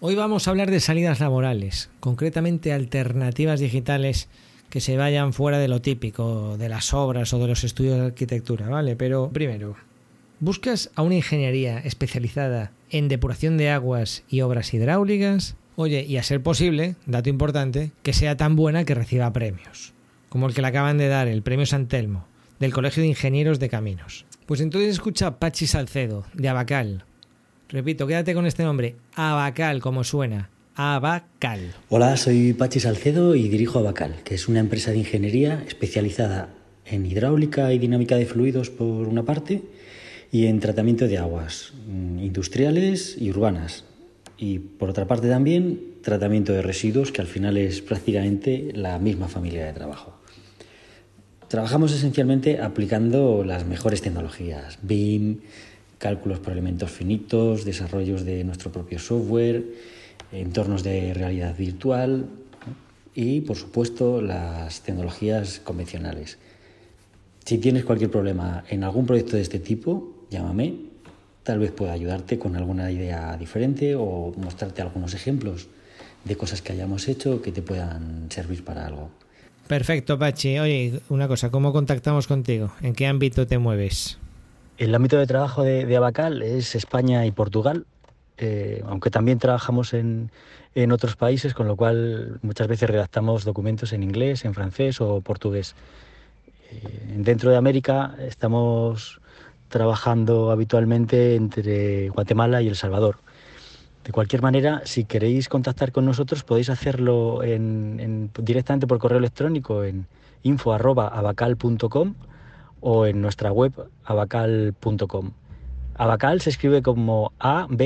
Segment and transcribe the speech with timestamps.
[0.00, 4.28] Hoy vamos a hablar de salidas laborales, concretamente alternativas digitales
[4.70, 8.06] que se vayan fuera de lo típico, de las obras o de los estudios de
[8.06, 8.94] arquitectura, ¿vale?
[8.94, 9.74] Pero primero,
[10.38, 15.56] ¿buscas a una ingeniería especializada en depuración de aguas y obras hidráulicas?
[15.74, 19.94] Oye, y a ser posible, dato importante, que sea tan buena que reciba premios,
[20.28, 22.24] como el que le acaban de dar, el premio San Telmo,
[22.60, 24.26] del Colegio de Ingenieros de Caminos.
[24.46, 27.04] Pues entonces escucha a Pachi Salcedo, de Abacal,
[27.70, 30.48] Repito, quédate con este nombre, Abacal, como suena.
[30.74, 31.74] Abacal.
[31.90, 36.48] Hola, soy Pachi Salcedo y dirijo Abacal, que es una empresa de ingeniería especializada
[36.86, 39.60] en hidráulica y dinámica de fluidos por una parte
[40.32, 43.84] y en tratamiento de aguas mm, industriales y urbanas.
[44.38, 49.28] Y por otra parte también tratamiento de residuos, que al final es prácticamente la misma
[49.28, 50.14] familia de trabajo.
[51.48, 55.40] Trabajamos esencialmente aplicando las mejores tecnologías, BIM,
[55.98, 59.64] cálculos por elementos finitos, desarrollos de nuestro propio software,
[60.32, 62.26] entornos de realidad virtual
[63.14, 66.38] y, por supuesto, las tecnologías convencionales.
[67.44, 70.88] Si tienes cualquier problema en algún proyecto de este tipo, llámame.
[71.42, 75.68] Tal vez pueda ayudarte con alguna idea diferente o mostrarte algunos ejemplos
[76.24, 79.08] de cosas que hayamos hecho que te puedan servir para algo.
[79.66, 80.58] Perfecto, Pachi.
[80.58, 82.72] Oye, una cosa, ¿cómo contactamos contigo?
[82.82, 84.18] ¿En qué ámbito te mueves?
[84.78, 87.84] El ámbito de trabajo de, Abacal es España y Portugal,
[88.36, 90.30] eh, aunque también trabajamos en,
[90.92, 95.74] otros países, con lo cual muchas veces redactamos documentos en inglés, en francés o portugués.
[96.70, 99.20] Eh, dentro de América estamos
[99.68, 103.16] trabajando habitualmente entre Guatemala y El Salvador.
[104.04, 107.40] De cualquier manera, si queréis contactar con nosotros, podéis hacerlo
[108.38, 110.06] directamente por correo electrónico en
[110.44, 112.14] info.abacal.com
[112.80, 113.72] o en nuestra web
[114.04, 115.32] abacal.com.
[115.94, 117.78] Abacal se escribe como A-B-A-K-A-L.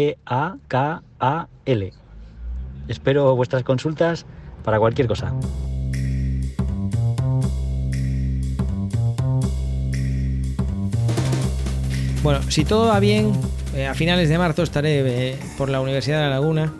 [2.88, 4.26] Espero vuestras consultas
[4.64, 5.32] para cualquier cosa.
[12.22, 13.32] Bueno, si todo va bien,
[13.74, 16.72] eh, a finales de marzo estaré eh, por la Universidad de La Laguna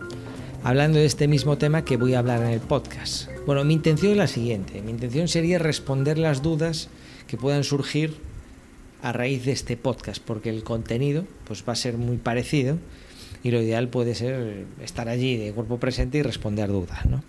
[0.64, 3.28] hablando de este mismo tema que voy a hablar en el podcast.
[3.46, 4.80] Bueno, mi intención es la siguiente.
[4.82, 6.88] Mi intención sería responder las dudas
[7.32, 8.12] que puedan surgir
[9.00, 12.76] a raíz de este podcast, porque el contenido pues va a ser muy parecido
[13.42, 17.06] y lo ideal puede ser estar allí de cuerpo presente y responder dudas.
[17.06, 17.24] ¿no?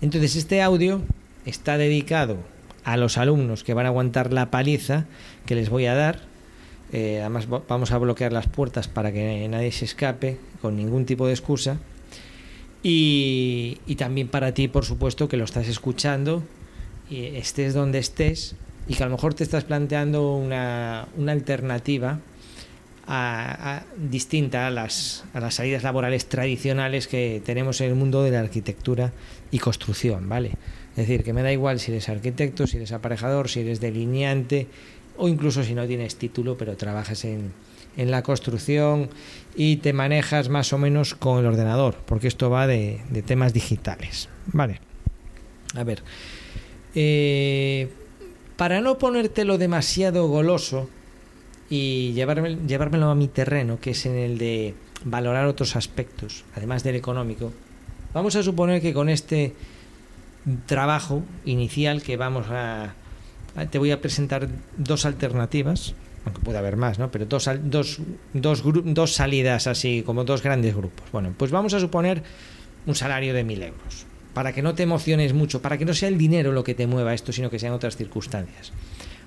[0.00, 1.02] Entonces este audio
[1.46, 2.38] está dedicado
[2.82, 5.06] a los alumnos que van a aguantar la paliza
[5.46, 6.18] que les voy a dar.
[6.92, 11.28] Eh, además vamos a bloquear las puertas para que nadie se escape con ningún tipo
[11.28, 11.78] de excusa.
[12.82, 16.42] Y, y también para ti, por supuesto, que lo estás escuchando,
[17.08, 18.56] y estés donde estés,
[18.88, 22.20] y que a lo mejor te estás planteando una, alternativa
[23.96, 28.40] distinta a las, a las salidas laborales tradicionales que tenemos en el mundo de la
[28.40, 29.12] arquitectura
[29.50, 30.52] y construcción, ¿vale?
[30.90, 34.66] Es decir, que me da igual si eres arquitecto, si eres aparejador, si eres delineante
[35.16, 37.52] o incluso si no tienes título pero trabajas en,
[37.96, 39.10] en la construcción
[39.54, 43.52] y te manejas más o menos con el ordenador, porque esto va de, de temas
[43.52, 44.80] digitales, ¿vale?
[45.74, 46.02] A ver,
[46.94, 47.88] eh,
[48.58, 50.90] para no ponértelo demasiado goloso
[51.70, 54.74] y llevármelo a mi terreno, que es en el de
[55.04, 57.52] valorar otros aspectos, además del económico,
[58.12, 59.54] vamos a suponer que con este
[60.66, 62.94] trabajo inicial que vamos a...
[63.70, 65.94] Te voy a presentar dos alternativas,
[66.24, 67.12] aunque puede haber más, ¿no?
[67.12, 68.00] Pero dos, dos,
[68.32, 71.06] dos, dos salidas así, como dos grandes grupos.
[71.12, 72.24] Bueno, pues vamos a suponer
[72.86, 74.08] un salario de mil euros
[74.38, 76.86] para que no te emociones mucho, para que no sea el dinero lo que te
[76.86, 78.70] mueva esto, sino que sean otras circunstancias.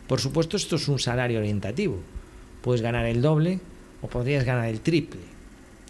[0.07, 1.99] Por supuesto, esto es un salario orientativo.
[2.61, 3.59] Puedes ganar el doble
[4.01, 5.19] o podrías ganar el triple,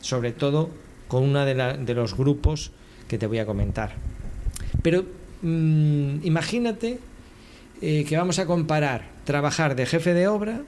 [0.01, 0.71] sobre todo
[1.07, 2.71] con uno de, los grupos
[3.07, 3.93] que te voy a comentar.
[4.81, 5.05] Pero
[5.43, 6.97] mm, imagínate
[7.79, 10.63] eh, que vamos a comparar trabajar de jefe de obra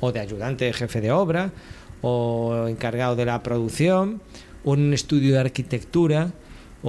[0.00, 1.50] o de ayudante de jefe de obra
[2.02, 4.20] o encargado de la producción
[4.66, 6.34] o en un estudio de arquitectura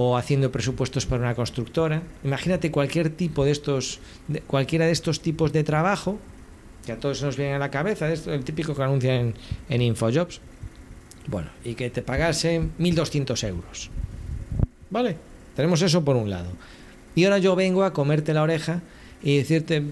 [0.00, 2.02] o haciendo presupuestos para una constructora.
[2.22, 3.98] Imagínate cualquier tipo de estos,
[4.46, 6.20] cualquiera de estos tipos de trabajo,
[6.86, 9.34] que a todos nos viene a la cabeza, esto, el típico que anuncian
[9.68, 10.40] en, Infojobs,
[11.26, 13.90] bueno, y que te pagasen 1.200 euros.
[14.88, 15.16] ¿Vale?
[15.56, 16.50] Tenemos eso por un lado.
[17.16, 18.82] Y ahora yo vengo a comerte la oreja
[19.20, 19.82] y decirte,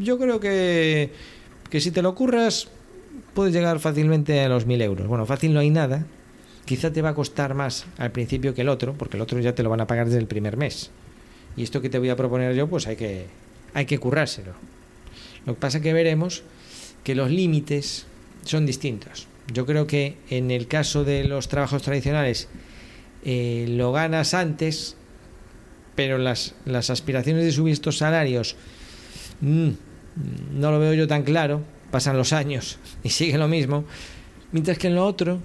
[0.00, 1.12] yo creo que,
[1.68, 2.68] que si te lo ocurras,
[3.34, 5.06] puedes llegar fácilmente a los 1.000 euros.
[5.06, 6.06] Bueno, fácil no hay nada,
[6.68, 9.54] quizá te va a costar más al principio que el otro, porque el otro ya
[9.54, 10.90] te lo van a pagar desde el primer mes.
[11.56, 13.24] Y esto que te voy a proponer yo, pues hay que,
[13.72, 14.52] hay que currárselo.
[15.46, 16.42] Lo que pasa es que veremos
[17.04, 18.04] que los límites
[18.44, 19.26] son distintos.
[19.50, 22.48] Yo creo que en el caso de los trabajos tradicionales
[23.24, 24.94] eh, lo ganas antes,
[25.94, 28.56] pero las, las aspiraciones de subir estos salarios
[29.40, 29.70] mm,
[30.52, 33.86] no lo veo yo tan claro, pasan los años y sigue lo mismo,
[34.52, 35.40] mientras que en lo otro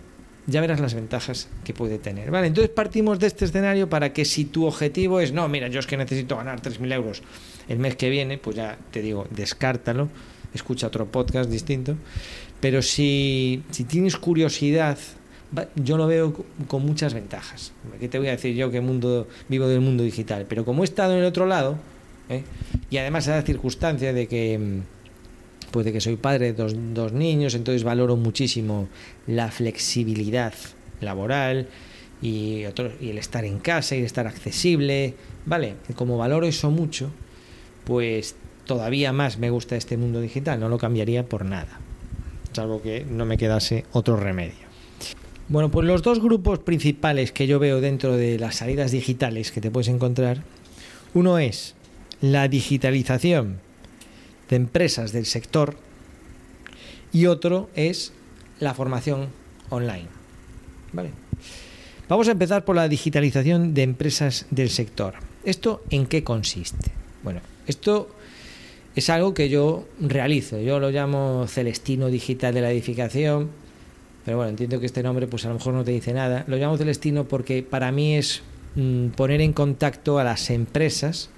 [0.47, 2.31] ya verás las ventajas que puede tener.
[2.31, 5.79] Vale, entonces partimos de este escenario para que si tu objetivo es, no, mira, yo
[5.79, 7.23] es que necesito ganar 3.000 euros
[7.69, 10.09] el mes que viene, pues ya te digo, descártalo,
[10.53, 11.95] escucha otro podcast distinto.
[12.59, 14.97] Pero si, si tienes curiosidad,
[15.75, 16.33] yo lo veo
[16.67, 17.73] con muchas ventajas.
[17.99, 20.45] ¿Qué te voy a decir yo que mundo, vivo del mundo digital?
[20.47, 21.77] Pero como he estado en el otro lado,
[22.29, 22.43] ¿eh?
[22.89, 24.81] y además a la circunstancia de que mm,
[25.73, 28.87] pues de que soy padre de dos, dos niños, entonces valoro muchísimo
[29.25, 30.53] la flexibilidad
[31.01, 31.67] laboral
[32.21, 35.15] y, otro, y el estar en casa y el estar accesible,
[35.47, 35.73] ¿vale?
[35.95, 37.09] Como valoro eso mucho,
[37.85, 38.35] pues
[38.67, 41.79] todavía más me gusta este mundo digital, no lo cambiaría por nada,
[42.51, 44.67] salvo que no me quedase otro remedio.
[45.49, 49.59] Bueno, pues los dos grupos principales que yo veo dentro de las salidas digitales que
[49.59, 50.43] te puedes encontrar,
[51.15, 51.73] uno es
[52.21, 53.57] la digitalización
[54.49, 55.75] de empresas del sector
[57.11, 58.11] y otro es
[58.59, 59.29] la formación
[59.69, 60.07] online.
[60.91, 61.11] ¿Vale?
[62.09, 65.15] Vamos a empezar por la digitalización de empresas del sector.
[65.43, 66.91] ¿Esto en qué consiste?
[67.23, 68.09] Bueno, esto
[68.95, 70.59] es algo que yo realizo.
[70.59, 73.49] Yo lo llamo Celestino Digital de la Edificación.
[74.25, 76.43] Pero bueno, entiendo que este nombre pues a lo mejor no te dice nada.
[76.47, 78.41] Lo llamo Celestino porque para mí es
[78.75, 81.29] mm, poner en contacto a las empresas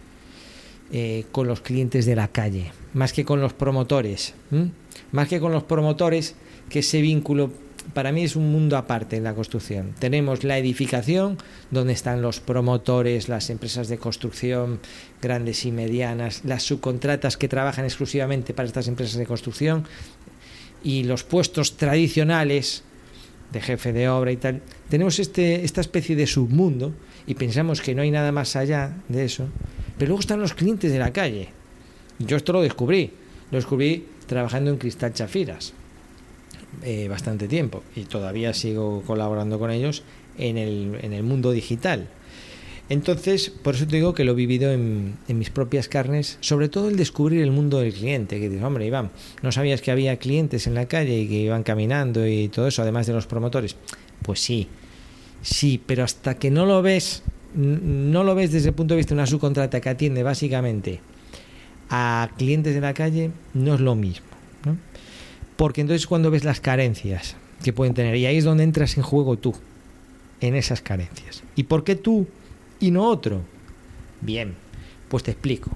[0.97, 4.33] eh, con los clientes de la calle, más que con los promotores.
[5.11, 6.35] Más que con los promotores,
[6.69, 7.51] que ese vínculo
[7.93, 9.93] para mí es un mundo aparte en la construcción.
[9.99, 11.37] Tenemos la edificación,
[11.69, 14.79] donde están los promotores, las empresas de construcción
[15.21, 19.83] grandes y medianas, las subcontratas que trabajan exclusivamente para estas empresas de construcción
[20.81, 22.83] y los puestos tradicionales
[23.51, 24.61] de jefe de obra y tal.
[24.89, 26.93] Tenemos este, esta especie de submundo
[27.27, 29.47] y pensamos que no hay nada más allá de eso.
[29.97, 31.49] Pero luego están los clientes de la calle.
[32.19, 33.11] Yo esto lo descubrí.
[33.51, 35.73] Lo descubrí trabajando en Cristal Chafiras
[36.83, 40.03] eh, bastante tiempo y todavía sigo colaborando con ellos
[40.37, 42.07] en el, en el mundo digital.
[42.87, 46.89] Entonces, por eso te digo que lo he vivido en, mis propias carnes, sobre todo
[46.89, 49.09] el descubrir el mundo del cliente, que dices, hombre, Iván,
[49.41, 52.83] ¿no sabías que había clientes en la calle y que iban caminando y todo eso,
[52.83, 53.75] además de los promotores?
[54.21, 54.67] Pues sí,
[55.41, 57.23] sí, pero hasta que no lo ves,
[57.55, 60.99] no lo ves desde el punto de vista de una subcontrata que atiende básicamente
[61.89, 64.27] a clientes de la calle, no es lo mismo.
[64.63, 64.77] ¿no?
[65.55, 69.01] Porque entonces cuando ves las carencias que pueden tener, y ahí es donde entras en
[69.01, 69.55] juego tú,
[70.39, 71.41] en esas carencias.
[71.55, 72.27] ¿Y por qué tú
[72.87, 73.41] y no otro?
[74.21, 74.53] Bien,
[75.09, 75.71] pues te explico.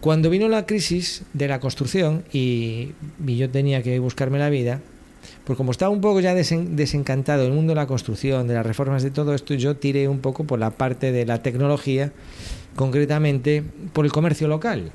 [0.00, 2.92] Cuando vino la crisis de la construcción y,
[3.26, 4.80] yo tenía que buscarme la vida,
[5.44, 8.64] pues como estaba un poco ya desen, desencantado del mundo de la construcción, de las
[8.64, 12.12] reformas, de todo esto, yo tiré un poco por la parte de la tecnología,
[12.76, 14.92] concretamente por el comercio local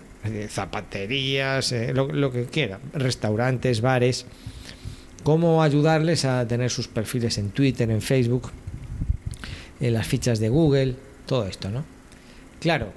[0.47, 4.25] zapaterías, eh, lo, lo, que quiera, restaurantes, bares,
[5.23, 8.51] cómo ayudarles a tener sus perfiles en Twitter, en Facebook,
[9.83, 10.95] en las fichas de Google,
[11.25, 11.83] todo esto, ¿no?
[12.59, 12.87] Claro,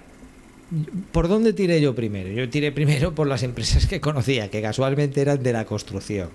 [1.11, 2.31] ¿por dónde tiré yo primero?
[2.31, 6.29] Yo tiré primero por las empresas que conocía, que casualmente eran de la construcción.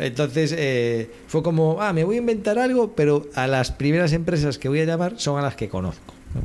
[0.00, 4.58] Entonces eh, fue como, ah, me voy a inventar algo, pero a las primeras empresas
[4.58, 6.14] que voy a llamar son a las que conozco.
[6.34, 6.40] ¿no?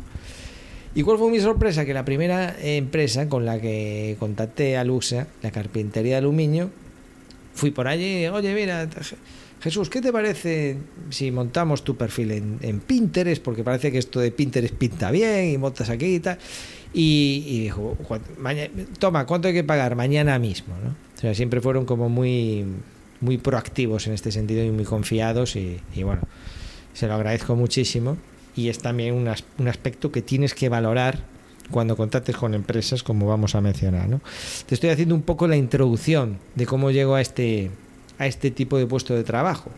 [0.96, 1.86] ¿Y cuál fue mi sorpresa?
[1.86, 6.70] Que la primera empresa con la que contacté a Luxa, la carpintería de aluminio,
[7.56, 8.88] fui por allí, oye, mira,
[9.64, 10.76] Jesús, ¿qué te parece
[11.10, 13.42] si montamos tu perfil en, Pinterest?
[13.42, 16.38] Porque parece que esto de Pinterest pinta bien y montas aquí y tal.
[16.94, 17.98] Y, y dijo,
[19.00, 19.96] toma, ¿cuánto hay que pagar?
[19.96, 20.90] Mañana mismo, ¿no?
[21.16, 22.66] O sea, siempre fueron como muy,
[23.22, 26.24] muy proactivos en este sentido y muy confiados y, bueno,
[26.94, 28.18] se lo agradezco muchísimo
[28.58, 31.24] y es también un, as un aspecto que tienes que valorar
[31.72, 34.10] cuando contactes con empresas como vamos a mencionar.
[34.68, 37.72] Te estoy haciendo un poco la introducción de cómo llego a este,
[38.18, 39.72] a este tipo de puesto de trabajo.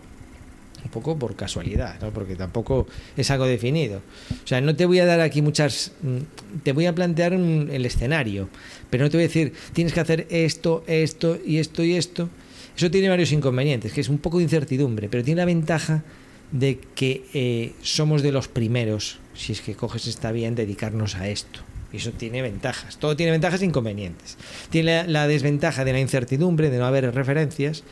[0.83, 2.11] Un poco por casualidad, ¿no?
[2.11, 2.85] porque tampoco
[3.17, 4.01] es algo definido.
[4.43, 5.93] O sea, no te voy a dar aquí muchas...
[6.03, 8.49] Mm, te voy a plantear el escenario,
[8.91, 12.29] pero no te voy a decir, tienes que hacer esto, esto y esto y esto.
[12.77, 16.03] Eso tiene varios inconvenientes, que es un poco de incertidumbre, pero tiene la ventaja
[16.51, 21.29] de que eh, somos de los primeros, si es que coges está bien, dedicarnos a
[21.29, 21.61] esto.
[21.91, 22.97] Y eso tiene ventajas.
[22.97, 24.37] Todo tiene ventajas e inconvenientes.
[24.69, 27.83] Tiene la, la, desventaja de la incertidumbre, de no haber referencias,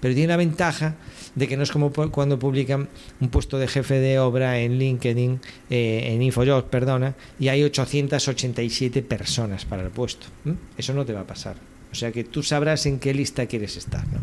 [0.00, 0.96] pero tiene la ventaja
[1.34, 2.88] de que no es como cuando publican
[3.20, 5.40] un puesto de jefe de obra en LinkedIn,
[5.70, 10.26] eh, en InfoJobs, perdona, y hay 887 personas para el puesto.
[10.76, 11.56] Eso no te va a pasar.
[11.90, 14.06] O sea que tú sabrás en qué lista quieres estar.
[14.08, 14.20] ¿no?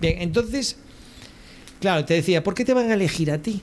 [0.00, 0.76] Bien, entonces
[1.80, 3.62] Claro, te decía, ¿por qué te van a elegir a ti?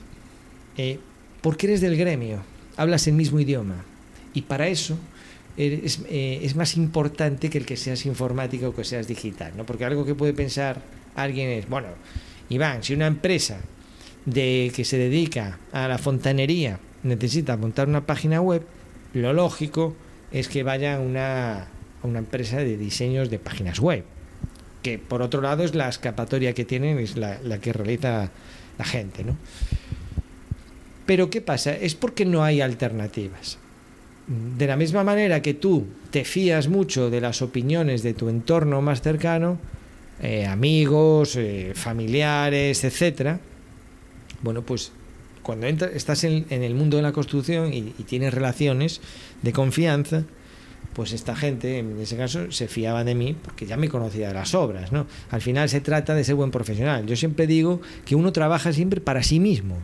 [0.76, 0.98] Eh,
[1.40, 2.42] porque eres del gremio,
[2.76, 3.84] hablas el mismo idioma.
[4.32, 4.96] Y para eso
[5.56, 9.66] es, eh, es, más importante que el que seas informático o que seas digital, ¿no?
[9.66, 10.80] Porque algo que puede pensar
[11.14, 11.88] alguien es, bueno,
[12.48, 13.58] Iván, si una empresa
[14.24, 18.62] de que se dedica a la fontanería necesita montar una página web,
[19.12, 19.94] lo lógico
[20.32, 21.68] es que vaya a una,
[22.02, 24.04] una empresa de diseños de páginas web,
[24.82, 28.30] que por otro lado es la escapatoria que tienen, es la, la que realiza
[28.78, 29.36] la gente, ¿no?
[31.06, 31.74] Pero ¿qué pasa?
[31.74, 33.58] Es porque no hay alternativas
[34.26, 38.80] de la misma manera que tú te fías mucho de las opiniones de tu entorno
[38.80, 39.58] más cercano,
[40.22, 43.40] eh, amigos, eh, familiares, etcétera,
[44.42, 44.92] bueno, pues
[45.42, 49.00] cuando estás en, el mundo de la construcción y, tienes relaciones
[49.42, 50.24] de confianza,
[50.94, 54.34] pues esta gente, en ese caso, se fiaba de mí porque ya me conocía de
[54.34, 55.06] las obras, ¿no?
[55.30, 57.04] Al final se trata de ser buen profesional.
[57.06, 59.76] Yo siempre digo que uno trabaja siempre para sí mismo,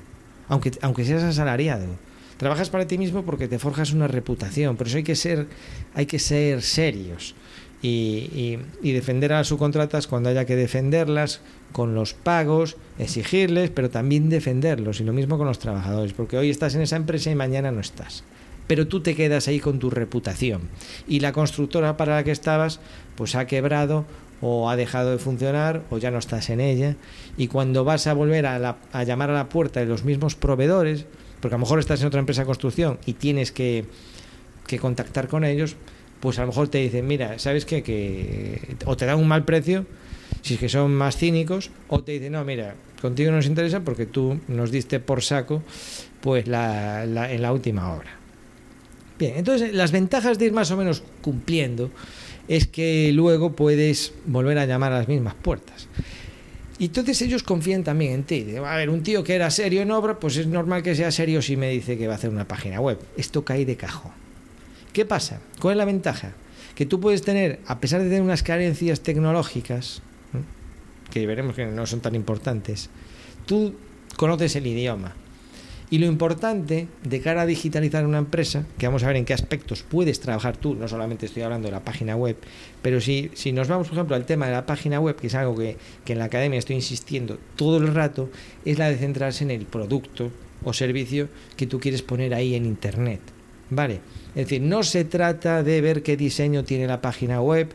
[0.49, 1.87] aunque, aunque seas asalariado
[2.41, 5.47] Trabajas para ti mismo porque te forjas una reputación, por eso hay que ser,
[5.93, 7.35] hay que ser serios
[7.83, 11.41] y, defender a las subcontratas cuando haya que defenderlas,
[11.73, 15.01] con los pagos, exigirles, pero también defenderlos.
[15.01, 17.81] Y lo mismo con los trabajadores, porque hoy estás en esa empresa y mañana no
[17.81, 18.25] estás.
[18.67, 20.63] Pero tú te quedas ahí con tu reputación.
[21.09, 22.81] Y la constructora para la que estabas,
[23.17, 24.05] pues ha quebrado
[24.41, 26.97] o ha dejado de funcionar o ya no estás en ella.
[27.37, 31.07] Y cuando vas a volver a, a llamar a la puerta de los mismos proveedores,
[31.41, 33.87] porque a lo mejor estás en otra empresa de construcción y tienes que,
[34.81, 35.75] contactar con ellos,
[36.21, 37.83] pues a lo mejor te dicen, mira, ¿sabes qué?
[37.83, 39.87] Que o te dan un mal precio,
[40.43, 43.81] si es que son más cínicos, o te dicen, no, mira, contigo no nos interesa
[43.81, 45.63] porque tú nos diste por saco
[46.21, 48.11] pues la, en la última hora.
[49.19, 51.91] Bien, entonces las ventajas de ir más o menos cumpliendo
[52.49, 55.89] es que luego puedes volver a llamar a las mismas puertas.
[56.79, 58.47] Y entonces ellos confían también en ti.
[58.57, 61.43] A ver, un tío que era serio en obra, pues es normal que sea serio
[61.43, 62.99] si me dice que va a hacer una página web.
[63.19, 64.20] Esto cae de cajón.
[64.93, 65.41] ¿Qué pasa?
[65.61, 66.33] ¿Cuál es la ventaja?
[66.75, 70.03] Que tú puedes tener, a pesar de tener unas carencias tecnológicas,
[71.11, 72.91] que veremos que no son tan importantes,
[73.47, 73.75] tú
[74.17, 75.15] conoces el idioma,
[75.91, 79.35] y lo importante de cara a digitalizar una empresa, que vamos a ver en qué
[79.35, 82.37] aspectos puedes trabajar tú, no solamente estoy hablando de la página web,
[82.81, 85.35] pero si, si nos vamos, por ejemplo, al tema de la página web, que es
[85.35, 88.31] algo que, que en la academia estoy insistiendo todo el rato,
[88.65, 90.31] es la de centrarse en el producto
[90.65, 93.21] o servicio que tú quieres poner ahí en Internet.
[93.71, 94.01] ¿Vale?
[94.31, 97.73] Es decir, no se trata de ver qué diseño tiene la página web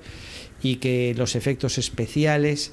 [0.62, 2.72] y que los efectos especiales.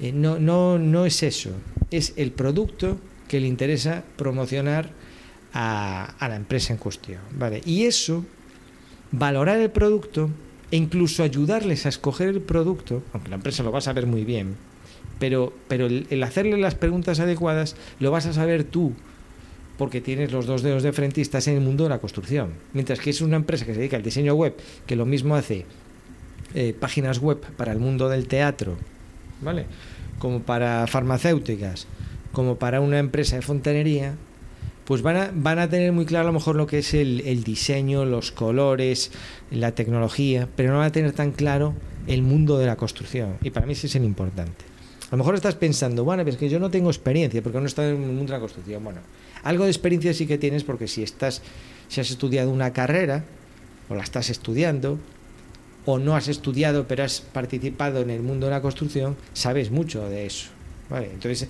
[0.00, 1.50] Eh, no, no, no es eso.
[1.90, 4.90] Es el producto que le interesa promocionar
[5.54, 7.20] a, la empresa en cuestión.
[7.32, 7.62] ¿vale?
[7.64, 8.24] Y eso,
[9.12, 10.30] valorar el producto
[10.70, 14.24] e incluso ayudarles a escoger el producto, aunque la empresa lo va a saber muy
[14.24, 14.56] bien,
[15.18, 18.92] pero, pero el, hacerle las preguntas adecuadas lo vas a saber tú,
[19.78, 22.52] porque tienes los dos dedos de frente y estás en el mundo de la construcción.
[22.72, 24.54] Mientras que es una empresa que se dedica al diseño web,
[24.86, 25.66] que lo mismo hace
[26.54, 28.76] eh, páginas web para el mundo del teatro,
[29.40, 29.66] ¿vale?
[30.18, 31.86] Como para farmacéuticas,
[32.32, 34.14] como para una empresa de fontanería,
[34.84, 37.42] pues van a, van a tener muy claro a lo mejor lo que es el,
[37.44, 39.10] diseño, los colores,
[39.50, 41.74] la tecnología, pero no van a tener tan claro
[42.06, 43.38] el mundo de la construcción.
[43.42, 44.64] Y para mí ese es el importante.
[45.08, 47.88] A lo mejor estás pensando, bueno, es que yo no tengo experiencia porque no he
[47.88, 48.84] en el mundo de la construcción.
[48.84, 49.00] Bueno,
[49.44, 51.42] algo de experiencia sí que tienes porque si estás,
[51.88, 53.24] si has estudiado una carrera
[53.88, 54.98] o la estás estudiando
[55.84, 60.08] o no has estudiado pero has participado en el mundo de la construcción, sabes mucho
[60.08, 60.48] de eso.
[60.90, 61.48] Entonces,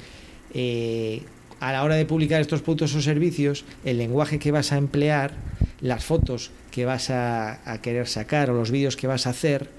[0.52, 1.22] eh,
[1.60, 5.32] a la hora de publicar estos productos o servicios, el lenguaje que vas a emplear,
[5.80, 9.70] las fotos que vas a, querer sacar o los vídeos que vas a hacer,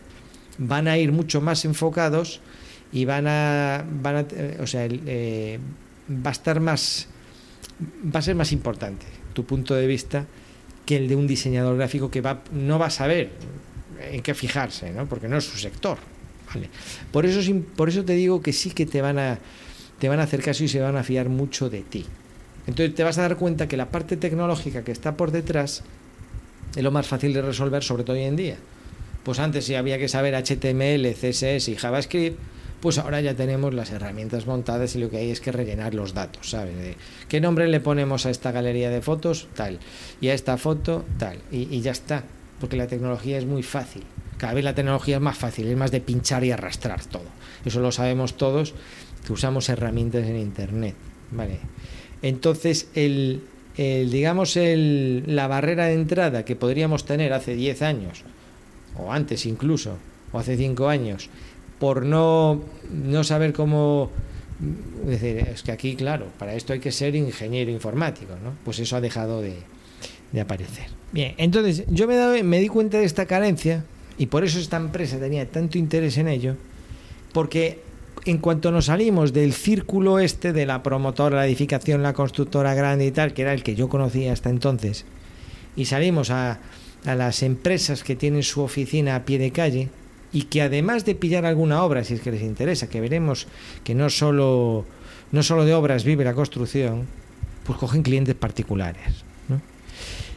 [0.57, 2.39] van a ir mucho más enfocados
[2.91, 4.25] y van a, van a
[4.61, 5.59] o sea, eh,
[6.09, 7.07] va a estar más,
[8.13, 10.25] va a ser más importante tu punto de vista
[10.85, 13.31] que el de un diseñador gráfico que va, no va a saber
[13.99, 15.07] en qué fijarse, ¿no?
[15.07, 15.97] porque no es su sector.
[17.11, 17.41] Por, eso,
[17.75, 19.39] por eso te digo que sí que te van a
[19.99, 22.05] te van a hacer caso y se van a fiar mucho de ti.
[22.67, 25.83] Entonces te vas a dar cuenta que la parte tecnológica que está por detrás
[26.75, 28.57] es lo más fácil de resolver, sobre todo hoy en día.
[29.23, 32.37] Pues antes si había que saber HTML, CSS y JavaScript,
[32.85, 36.13] pues ahora ya tenemos las herramientas montadas y lo que hay es que rellenar los
[36.13, 36.75] datos, ¿sabes?
[37.27, 39.47] ¿Qué nombre le ponemos a esta galería de fotos?
[39.55, 39.79] Tal.
[40.21, 41.39] Y a esta foto, tal.
[41.51, 42.25] Y, ya está.
[42.59, 44.03] Porque la tecnología es muy fácil.
[44.37, 47.25] Cada vez la tecnología es más fácil, es más de pinchar y arrastrar todo.
[47.65, 48.75] Eso lo sabemos todos
[49.25, 50.93] que usamos herramientas en Internet.
[51.31, 51.57] Vale.
[52.21, 53.41] Entonces, el,
[53.75, 58.23] digamos, el, la barrera de entrada que podríamos tener hace 10 años,
[58.95, 59.97] o antes incluso,
[60.31, 61.31] o hace 5 años,
[61.85, 64.09] por no, no saber cómo,
[65.03, 68.53] Es decir, es que aquí, claro, para esto hay que ser ingeniero informático, ¿no?
[68.63, 69.53] Pues eso ha dejado de,
[70.31, 70.87] de aparecer.
[71.11, 73.85] Bien, entonces yo me, me di cuenta de esta carencia
[74.17, 76.55] y por eso esta empresa tenía tanto interés en ello,
[77.33, 77.81] porque
[78.25, 83.05] en cuanto nos salimos del círculo este de la promotora, la edificación, la constructora grande
[83.05, 85.05] y tal, que era el que yo conocía hasta entonces,
[85.75, 86.61] y salimos a,
[87.05, 89.89] a las empresas que tienen su oficina a pie de calle
[90.35, 93.47] y que además de pillar alguna obra, si es que les interesa, que veremos
[93.85, 94.83] que no solo,
[95.31, 97.05] no solo de obras vive la construcción,
[97.63, 99.23] pues cogen clientes particulares.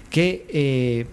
[0.08, 1.06] Que eh,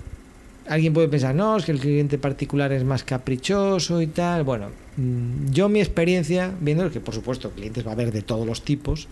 [0.68, 4.44] alguien puede pensar, no, es que el cliente particular es más caprichoso y tal.
[4.44, 8.46] Bueno, mm, yo mi experiencia, viendo que por supuesto clientes va a haber de todos
[8.46, 9.08] los tipos,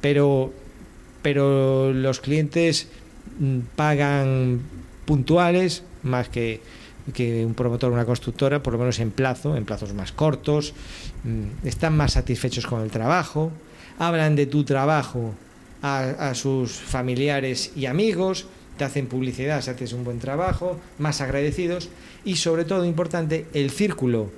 [0.00, 0.52] pero,
[1.20, 2.86] pero los clientes
[3.40, 4.60] mm, pagan
[5.04, 6.60] puntuales más que,
[7.14, 10.74] que un promotor o una constructora, por lo menos en plazo, en plazos más cortos,
[11.24, 13.50] mm, están más satisfechos con el trabajo,
[13.98, 15.34] hablan de tu trabajo
[15.82, 18.46] a, sus familiares y amigos,
[18.78, 21.88] te hacen publicidad si haces un buen trabajo, más agradecidos
[22.24, 24.30] y sobre todo importante el círculo,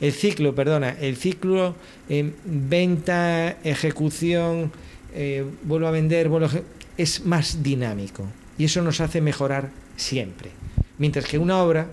[0.00, 1.74] el ciclo, perdona, el ciclo
[2.08, 4.70] en venta, ejecución,
[5.12, 6.60] eh, vuelvo a vender, vuelvo a,
[6.96, 8.24] es más dinámico
[8.56, 10.50] y eso nos hace mejorar siempre.
[10.98, 11.88] Mientras que una obra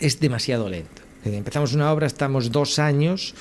[0.00, 1.02] es demasiado lento.
[1.24, 3.34] Empezamos una obra, estamos dos años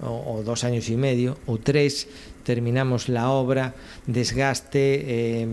[0.00, 2.08] o, dos años y medio o tres,
[2.44, 3.74] terminamos la obra,
[4.06, 5.48] desgaste, eh,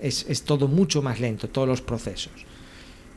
[0.00, 2.32] es, es, todo mucho más lento, todos los procesos.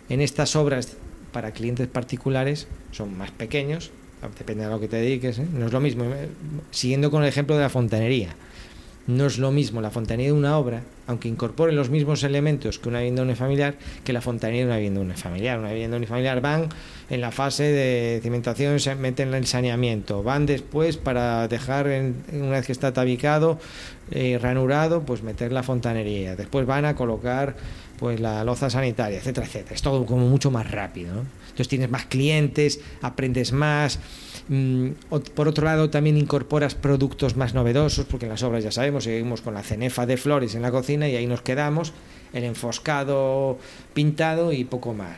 [0.10, 0.96] En estas obras
[1.32, 3.92] para clientes particulares son más pequeños,
[4.38, 5.48] depende de lo que te dediques, ¿eh?
[5.52, 6.06] no es lo mismo.
[6.72, 8.36] Siguiendo con el ejemplo de la fontanería,
[9.08, 12.90] no es lo mismo la fontanería de una obra, aunque incorpore los mismos elementos que
[12.90, 15.60] una vivienda unifamiliar, que la fontanería de una vivienda unifamiliar.
[15.60, 16.68] Una vivienda unifamiliar van
[17.10, 22.18] en la fase de cimentación, se meten en el saneamiento, van después para dejar, en,
[22.34, 23.60] una vez que está tabicado,
[24.12, 26.36] eh, ranurado, pues meter la fontanería.
[26.36, 27.56] Después van a colocar
[27.98, 29.76] pues la loza sanitaria, etcétera, etcétera.
[29.76, 31.24] Es todo como mucho más rápido.
[31.58, 34.00] Entonces tienes más clientes, aprendes más.
[34.50, 34.92] Mm,
[35.36, 39.42] por otro lado, también incorporas productos más novedosos, porque en las obras ya sabemos, seguimos
[39.42, 41.94] con la cenefa de flores en la cocina y ahí nos quedamos,
[42.34, 43.58] el enfoscado
[43.94, 45.18] pintado y poco más.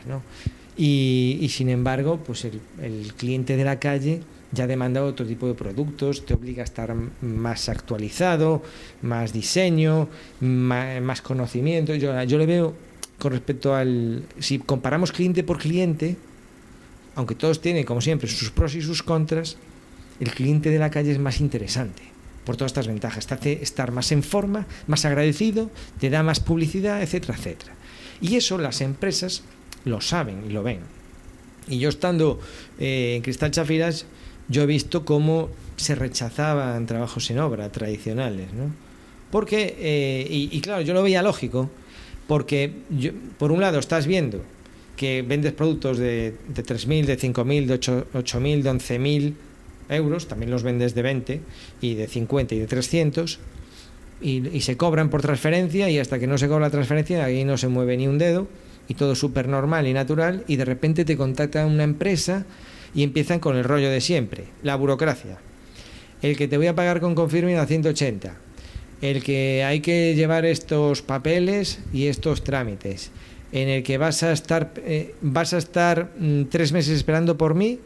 [0.76, 6.26] Y, sin embargo, pues el, cliente de la calle ya demanda otro tipo de productos,
[6.26, 8.62] te obliga a estar más actualizado,
[9.02, 10.08] más diseño,
[10.40, 11.94] más, conocimiento.
[11.94, 12.74] Yo le veo
[13.18, 14.24] con respecto al...
[14.40, 16.16] Si comparamos cliente por cliente,
[17.14, 19.56] aunque todos tienen, como siempre, sus pros y sus contras,
[20.20, 22.02] el cliente de la calle es más interesante
[22.44, 23.26] por todas estas ventajas.
[23.26, 27.74] Te hace estar más en forma, más agradecido, te da más publicidad, etcétera, etcétera.
[28.20, 29.42] Y eso las empresas
[29.84, 30.80] lo saben y lo ven.
[31.68, 32.40] Y yo estando
[32.78, 34.06] eh, en Cristal Chafiras,
[34.48, 38.70] yo he visto cómo se rechazaban trabajos en obra tradicionales, ¿no?
[39.30, 41.70] Porque, eh, y, claro, yo lo veía lógico,
[42.26, 42.72] porque
[43.38, 44.42] por un lado estás viendo
[45.00, 49.34] que vendes productos de, de 3.000, de 5.000, de 8.000, de 11.000
[49.88, 51.40] euros, también los vendes de 20
[51.80, 53.38] y de 50 y de 300,
[54.20, 57.56] y, se cobran por transferencia y hasta que no se cobra la transferencia ahí no
[57.56, 58.46] se mueve ni un dedo
[58.88, 62.44] y todo súper normal y natural y de repente te contacta una empresa
[62.94, 65.38] y empiezan con el rollo de siempre, la burocracia.
[66.20, 68.34] El que te voy a pagar con confirming a 180.
[69.00, 73.12] El que hay que llevar estos papeles y estos trámites.
[73.52, 77.54] En el que vas a estar, eh, vas a estar mm, tres meses esperando por
[77.54, 77.80] mí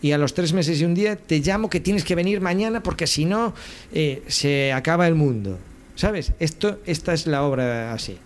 [0.00, 2.82] y a los tres meses y un día te llamo que tienes que venir mañana
[2.82, 3.52] porque si no
[3.92, 5.58] eh, se acaba el mundo.
[5.96, 6.32] ¿Sabes?
[6.38, 8.18] Esto, esta es la obra así.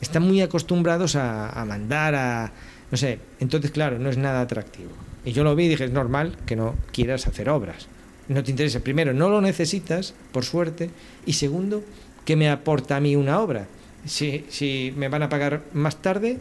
[0.00, 2.52] Están muy acostumbrados a, a mandar a...
[2.90, 4.90] No sé, entonces claro, no es nada atractivo.
[5.24, 7.86] Y yo lo vi y dije, es normal que no quieras hacer obras.
[8.28, 8.80] No te interesa.
[8.80, 10.90] Primero, no lo necesitas, por suerte.
[11.26, 11.84] Y segundo,
[12.24, 13.66] ¿qué me aporta a mí una obra?
[14.06, 16.38] Si, me van a pagar más tarde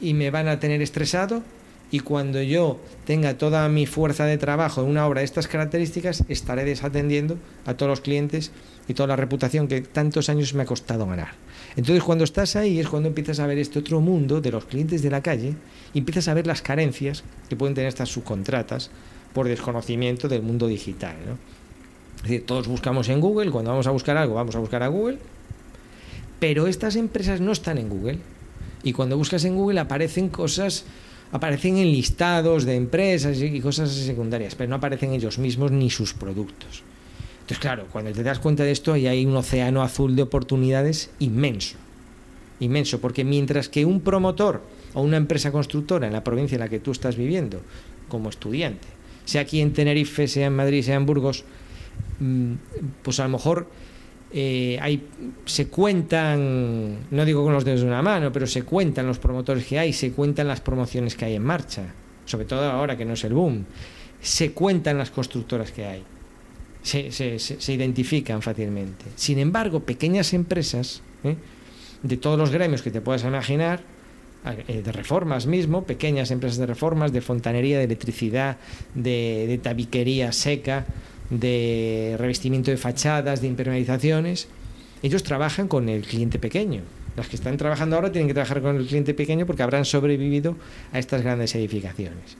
[0.00, 1.42] y me van a tener estresado
[1.90, 6.24] y cuando yo tenga toda mi fuerza de trabajo en una obra de estas características,
[6.28, 8.50] estaré desatendiendo a todos los clientes
[8.88, 11.34] y toda la reputación que tantos años me ha costado ganar.
[11.76, 15.02] Entonces cuando estás ahí es cuando empiezas a ver este otro mundo de los clientes
[15.02, 15.54] de la calle
[15.92, 18.90] y empiezas a ver las carencias que pueden tener estas subcontratas
[19.32, 21.16] por desconocimiento del mundo digital.
[22.16, 24.88] Es decir, todos buscamos en Google, cuando vamos a buscar algo vamos a buscar a
[24.88, 25.18] Google,
[26.40, 28.18] pero estas empresas no están en Google
[28.82, 30.84] y cuando buscas en Google aparecen cosas
[31.32, 36.14] aparecen en listados de empresas y cosas secundarias, pero no aparecen ellos mismos ni sus
[36.14, 36.84] productos.
[37.40, 41.10] Entonces, claro, cuando te das cuenta de esto, ahí hay un océano azul de oportunidades
[41.18, 41.76] inmenso.
[42.60, 44.62] Inmenso, porque mientras que un promotor
[44.94, 47.60] o una empresa constructora en la provincia en la que tú estás viviendo,
[48.08, 48.86] como estudiante,
[49.24, 51.44] sea aquí en Tenerife, sea en Madrid, sea en Burgos,
[52.20, 52.52] mm,
[53.02, 53.66] pues a lo mejor
[54.36, 55.06] eh, hay,
[55.44, 59.64] se cuentan, no digo con los dedos de una mano, pero se cuentan los promotores
[59.64, 61.82] que hay, se cuentan las promociones que hay en marcha,
[62.24, 63.64] sobre todo ahora que no es el boom,
[64.20, 66.02] se cuentan las constructoras que hay,
[66.82, 69.04] se, se, identifican fácilmente.
[69.14, 71.36] Sin embargo, pequeñas empresas, ¿eh?
[72.02, 73.82] de todos los gremios que te puedas imaginar,
[74.68, 78.58] eh, de reformas mismo, pequeñas empresas de reformas, de fontanería, de electricidad,
[78.94, 80.84] de, tabiquería seca,
[81.40, 84.48] de revestimiento de fachadas, de impermeabilizaciones,
[85.02, 86.82] ellos trabajan con el cliente pequeño.
[87.16, 90.56] Las que están trabajando ahora tienen que trabajar con el cliente pequeño porque habrán sobrevivido
[90.92, 92.36] a estas grandes edificaciones.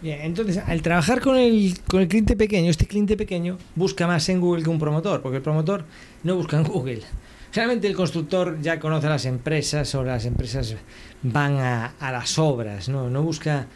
[0.00, 4.28] Bien, entonces, al trabajar con el, con el cliente pequeño, este cliente pequeño busca más
[4.28, 5.84] en Google que un promotor, porque el promotor
[6.22, 7.02] no busca en Google.
[7.50, 10.76] Generalmente el constructor ya conoce a las empresas o las empresas
[11.22, 13.10] van a, las obras, ¿no?
[13.10, 13.66] No busca...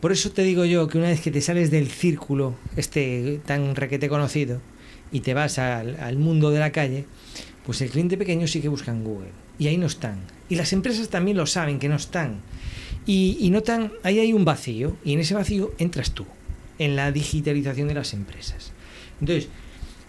[0.00, 3.76] Por eso te digo yo que una vez que te sales del círculo, este tan
[3.76, 4.60] requete conocido,
[5.12, 7.04] y te vas al, mundo de la calle,
[7.66, 9.30] pues el cliente pequeño sí que busca en Google.
[9.58, 10.20] Y ahí no están.
[10.48, 12.40] Y las empresas también lo saben, que no están.
[13.06, 16.24] Y, notan, ahí hay un vacío, y en ese vacío entras tú,
[16.78, 18.72] en la digitalización de las empresas.
[19.20, 19.48] Entonces,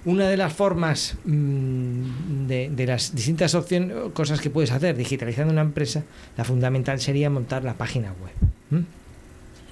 [0.06, 5.62] una de las formas mm, de, las distintas opciones, cosas que puedes hacer digitalizando una
[5.62, 6.04] empresa,
[6.38, 8.86] la fundamental sería montar la página web.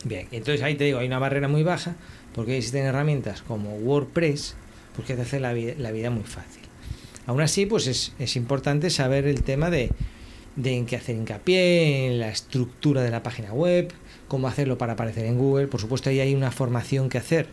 [0.05, 1.95] Bien, entonces ahí te digo, hay una barrera muy baja
[2.33, 4.55] porque existen herramientas como WordPress,
[4.95, 6.63] porque te hace la vida, muy fácil.
[7.25, 9.91] Aún así, pues es, importante saber el tema de,
[10.55, 13.91] de en qué hacer hincapié, en la estructura de la página web,
[14.27, 15.67] cómo hacerlo para aparecer en Google.
[15.67, 17.47] Por supuesto, ahí hay una formación que hacer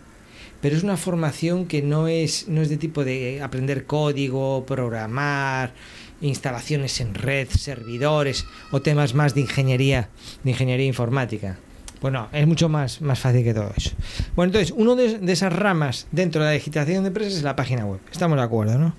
[0.61, 5.75] pero es una formación que no es, no es de tipo de aprender código, programar,
[6.21, 10.09] instalaciones en red, servidores o temas más de ingeniería,
[10.43, 11.59] de ingeniería informática.
[12.01, 13.91] Bueno, es mucho más, más fácil que todo eso.
[14.35, 17.87] Bueno, entonces, una de, esas ramas dentro de la digitalización de empresas es la página
[17.87, 18.01] web.
[18.13, 18.95] Estamos de acuerdo, ¿no?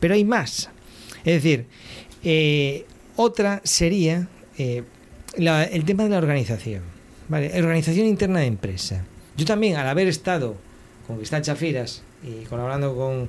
[0.00, 0.70] Pero hay más.
[1.24, 1.66] Es decir,
[2.22, 2.84] eh,
[3.16, 4.84] otra sería eh,
[5.36, 6.82] el tema de la organización.
[7.28, 7.50] ¿vale?
[7.58, 9.04] Organización interna de empresa.
[9.36, 10.56] Yo también, al haber estado
[11.06, 13.28] con Cristal Chafiras y colaborando con,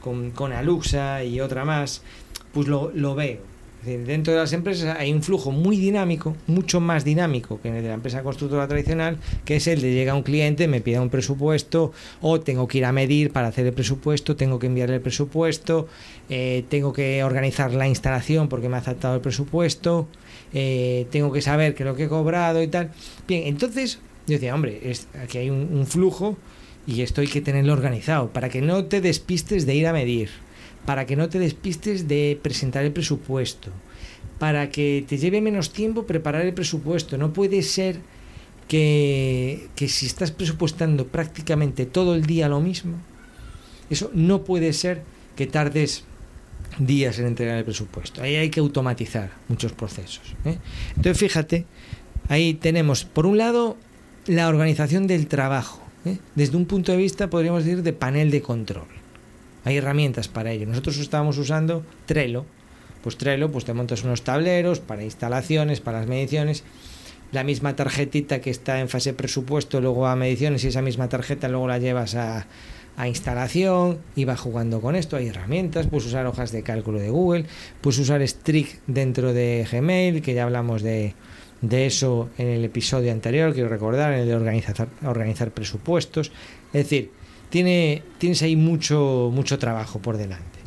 [0.00, 2.02] con, con Aluxa y otra más,
[2.52, 3.40] pues lo, lo veo.
[3.96, 7.82] Dentro de las empresas hay un flujo muy dinámico, mucho más dinámico que en el
[7.82, 11.10] de la empresa constructora tradicional, que es el de llega un cliente, me pide un
[11.10, 15.00] presupuesto, o tengo que ir a medir para hacer el presupuesto, tengo que enviarle el
[15.00, 15.88] presupuesto,
[16.28, 20.08] eh, tengo que organizar la instalación porque me ha aceptado el presupuesto,
[20.52, 22.90] eh, tengo que saber qué es lo que he cobrado y tal.
[23.26, 26.36] Bien, entonces yo decía, hombre, es, aquí hay un, un flujo
[26.86, 30.30] y esto hay que tenerlo organizado para que no te despistes de ir a medir,
[30.88, 33.70] para que no te despistes de presentar el presupuesto,
[34.38, 37.18] para que te lleve menos tiempo preparar el presupuesto.
[37.18, 38.00] No puede ser
[38.68, 42.96] que, que si estás presupuestando prácticamente todo el día lo mismo,
[43.90, 45.02] eso no puede ser
[45.36, 46.04] que tardes
[46.78, 48.22] días en entregar el presupuesto.
[48.22, 50.36] Ahí hay que automatizar muchos procesos.
[50.46, 50.56] ¿eh?
[50.96, 51.66] Entonces, fíjate,
[52.30, 53.76] ahí tenemos, por un lado,
[54.26, 55.82] la organización del trabajo.
[56.06, 56.16] ¿eh?
[56.34, 58.97] desde un punto de vista, podríamos decir, de panel de control.
[59.68, 60.66] Hay herramientas para ello.
[60.66, 62.46] Nosotros estábamos usando Trello.
[63.02, 66.64] Pues Trello, pues te montas unos tableros para instalaciones, para las mediciones.
[67.32, 71.50] La misma tarjetita que está en fase presupuesto, luego a mediciones y esa misma tarjeta
[71.50, 72.46] luego la llevas a,
[73.06, 75.18] instalación y va jugando con esto.
[75.18, 77.44] Hay herramientas, puedes usar hojas de cálculo de Google,
[77.82, 81.14] puedes usar Strict dentro de Gmail, que ya hablamos de,
[81.60, 86.32] de eso en el episodio anterior, quiero recordar, en el de organizar, organizar presupuestos.
[86.72, 87.17] Es decir,
[87.50, 90.58] tiene, tienes ahí mucho, mucho trabajo por delante.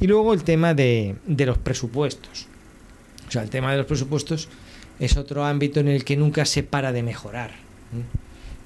[0.00, 2.46] Y luego el tema de, de los presupuestos.
[3.28, 4.48] O sea, el tema de los presupuestos
[4.98, 7.50] es otro ámbito en el que nunca se para de mejorar.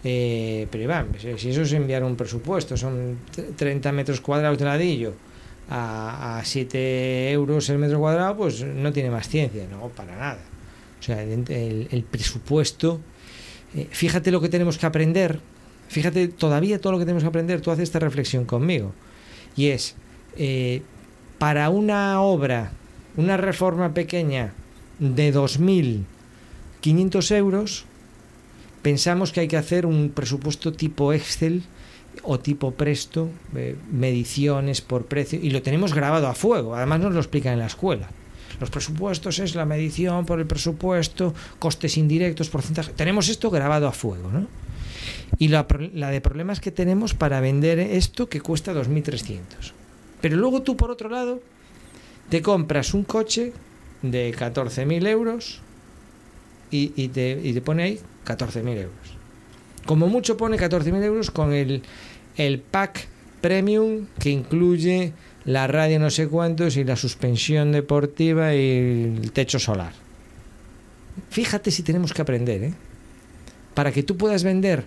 [0.05, 3.19] Eh, pero Iván, si eso es enviar un presupuesto, son
[3.57, 5.15] 30 metros cuadrados de ladillo
[5.69, 10.39] a, a 7 euros el metro cuadrado, pues no tiene más ciencia, no, para nada.
[10.99, 13.01] O sea, el, presupuesto.
[13.75, 15.41] Eh, fíjate lo que tenemos que aprender.
[15.89, 17.61] Fíjate todavía todo lo que tenemos que aprender.
[17.61, 18.93] Tú haces esta reflexión conmigo.
[19.57, 19.97] Y es,
[20.37, 20.83] eh,
[21.39, 22.73] para una obra,
[23.17, 24.53] una reforma pequeña
[24.99, 27.85] de 2.500 euros,
[28.83, 31.63] pensamos que hay que hacer un presupuesto tipo Excel
[32.23, 36.75] o tipo Presto, eh, mediciones por precio, y lo tenemos grabado a fuego.
[36.75, 38.09] Además nos lo explican en la escuela.
[38.61, 42.93] Los presupuestos es la medición por el presupuesto, costes indirectos, porcentaje.
[42.93, 44.47] Tenemos esto grabado a fuego, ¿no?
[45.37, 49.41] Y la, de problemas que tenemos para vender esto que cuesta 2.300.
[50.21, 51.41] Pero luego tú, por otro lado,
[52.29, 53.53] te compras un coche
[54.03, 55.61] de 14.000 euros
[56.71, 59.19] y, te, y te pone ahí 14.000 euros.
[59.87, 61.83] Como mucho pone 14.000 euros con el,
[62.37, 63.07] el pack
[63.41, 65.13] premium que incluye
[65.45, 69.93] la radio no sé cuántos y la suspensión deportiva y el techo solar.
[71.31, 72.75] Fíjate si tenemos que aprender, ¿eh?
[73.75, 74.87] Para que tú puedas vender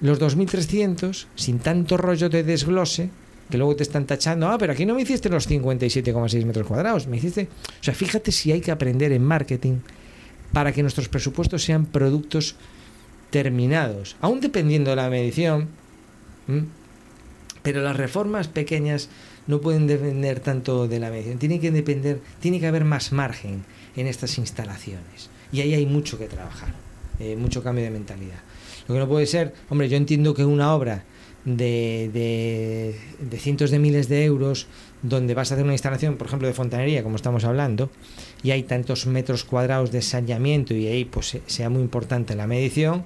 [0.00, 3.10] los 2.300 sin tanto rollo de desglose,
[3.50, 7.06] que luego te están tachando, ah, pero aquí no me hiciste los 57,6 metros cuadrados,
[7.06, 7.48] me hiciste...
[7.80, 9.78] O sea, fíjate si hay que aprender en marketing
[10.52, 12.56] para que nuestros presupuestos sean productos
[13.30, 15.68] terminados, aún dependiendo de la medición,
[17.62, 19.08] pero las reformas pequeñas
[19.46, 23.64] no pueden depender tanto de la medición, tiene que depender, tiene que haber más margen
[23.96, 25.30] en estas instalaciones.
[25.52, 26.74] Y ahí hay mucho que trabajar,
[27.20, 28.40] eh, mucho cambio de mentalidad.
[28.88, 31.04] Lo que no puede ser, hombre, yo entiendo que una obra
[31.44, 32.10] de,
[33.30, 34.66] de, cientos de miles de euros
[35.02, 37.90] donde vas a hacer una instalación, por ejemplo, de fontanería, como estamos hablando,
[38.42, 43.04] y hay tantos metros cuadrados de saneamiento y ahí pues sea muy importante la medición,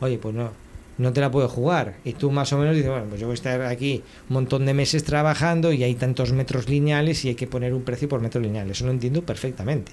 [0.00, 0.50] oye, pues no,
[0.98, 1.96] no te la puedo jugar.
[2.04, 4.64] Y tú más o menos dices, bueno, pues yo voy a estar aquí un montón
[4.64, 8.20] de meses trabajando y hay tantos metros lineales y hay que poner un precio por
[8.20, 8.70] metro lineal.
[8.70, 9.92] Eso lo entiendo perfectamente.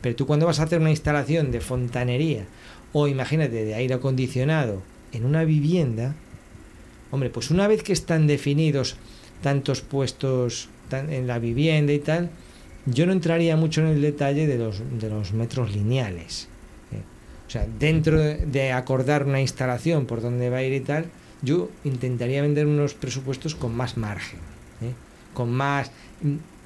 [0.00, 2.46] Pero tú cuando vas a hacer una instalación de fontanería
[2.92, 6.14] o imagínate de aire acondicionado en una vivienda,
[7.12, 8.96] Hombre, pues una vez que están definidos
[9.42, 12.30] tantos puestos en la vivienda y tal,
[12.86, 16.48] yo no entraría mucho en el detalle de los, de los metros lineales.
[16.90, 17.02] ¿eh?
[17.46, 21.04] O sea, dentro de acordar una instalación por donde va a ir y tal,
[21.42, 24.40] yo intentaría vender unos presupuestos con más margen,
[24.80, 24.94] ¿eh?
[25.34, 25.90] con más...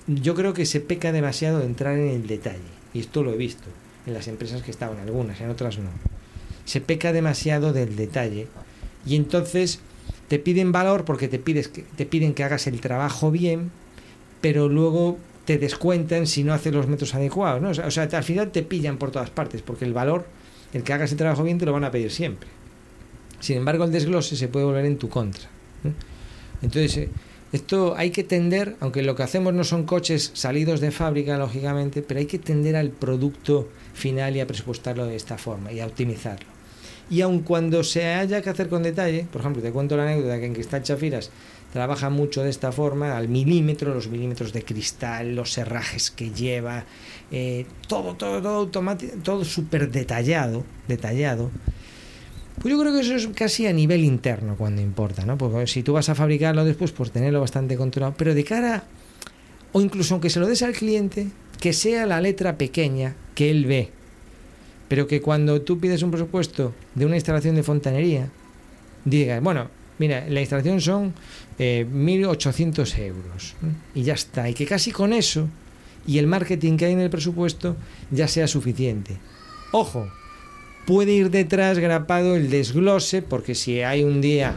[0.06, 2.60] Yo creo que se peca demasiado de entrar en el detalle,
[2.94, 3.68] y esto lo he visto
[4.06, 5.90] en las empresas que estaban, algunas, en otras no.
[6.66, 8.48] Se peca demasiado del detalle,
[9.06, 9.80] y entonces
[10.28, 13.70] te piden valor porque te, pides que, te piden que hagas el trabajo bien,
[14.40, 17.78] pero luego te descuentan si no haces los metros adecuados.
[17.78, 20.26] O sea, al final te pillan por todas partes, porque el valor,
[20.72, 22.48] el que hagas el trabajo bien, te lo van a pedir siempre.
[23.38, 25.48] Sin embargo, el desglose se puede volver en tu contra.
[26.62, 27.08] Entonces, eh,
[27.52, 32.02] esto hay que tender, aunque lo que hacemos no son coches salidos de fábrica, lógicamente,
[32.02, 35.86] pero hay que tender al producto final y a presupuestarlo de esta forma y a
[35.86, 36.55] optimizarlo
[37.08, 40.38] y aun cuando se haya que hacer con detalle, por ejemplo, te cuento la anécdota
[40.38, 41.30] que en Cristal Chafiras
[41.72, 46.84] trabaja mucho de esta forma, al milímetro, los milímetros de cristal, los herrajes que lleva,
[47.30, 51.50] eh, todo, todo, todo automático, todo súper detallado, detallado.
[52.60, 55.36] Pues yo creo que eso es casi a nivel interno cuando importa, ¿no?
[55.36, 58.14] Porque si tú vas a fabricarlo después, pues tenerlo bastante controlado.
[58.16, 58.84] Pero de cara,
[59.72, 61.28] o incluso aunque se lo des al cliente,
[61.60, 63.92] que sea la letra pequeña que él ve
[64.88, 68.28] pero que cuando tú pides un presupuesto de una instalación de fontanería,
[69.04, 69.68] digas, bueno,
[69.98, 71.14] mira, la instalación son
[71.58, 73.54] 1.800 eh, euros
[73.94, 75.48] y ya está, y que casi con eso
[76.06, 77.76] y el marketing que hay en el presupuesto
[78.10, 79.16] ya sea suficiente.
[79.72, 80.08] Ojo,
[80.86, 84.54] puede ir detrás grapado el desglose, porque si hay un día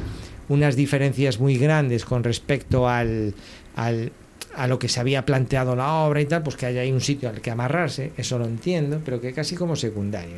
[0.47, 3.33] unas diferencias muy grandes con respecto al,
[3.75, 4.11] al
[4.59, 6.99] a lo que se había planteado la obra y tal, pues que haya ahí un
[6.99, 10.35] sitio al que amarrarse, eso lo entiendo, pero que casi como secundario.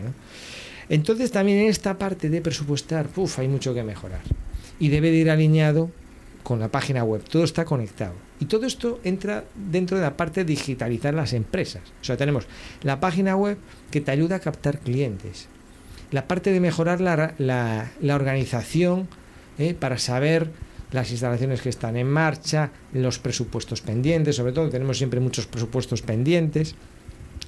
[0.89, 4.21] Entonces también en esta parte de presupuestar, puf, hay mucho que mejorar.
[4.79, 5.89] Y debe de ir alineado
[6.43, 8.13] con la página web, todo está conectado.
[8.39, 11.81] Y todo esto entra dentro de la parte de digitalizar las empresas.
[12.01, 12.45] O sea, tenemos
[12.83, 13.57] la página web
[13.89, 15.47] que te ayuda a captar clientes,
[16.11, 19.07] la parte de mejorar la, la, la organización
[19.57, 19.73] ¿eh?
[19.73, 20.51] para saber
[20.91, 26.01] las instalaciones que están en marcha, los presupuestos pendientes, sobre todo tenemos siempre muchos presupuestos
[26.01, 26.75] pendientes,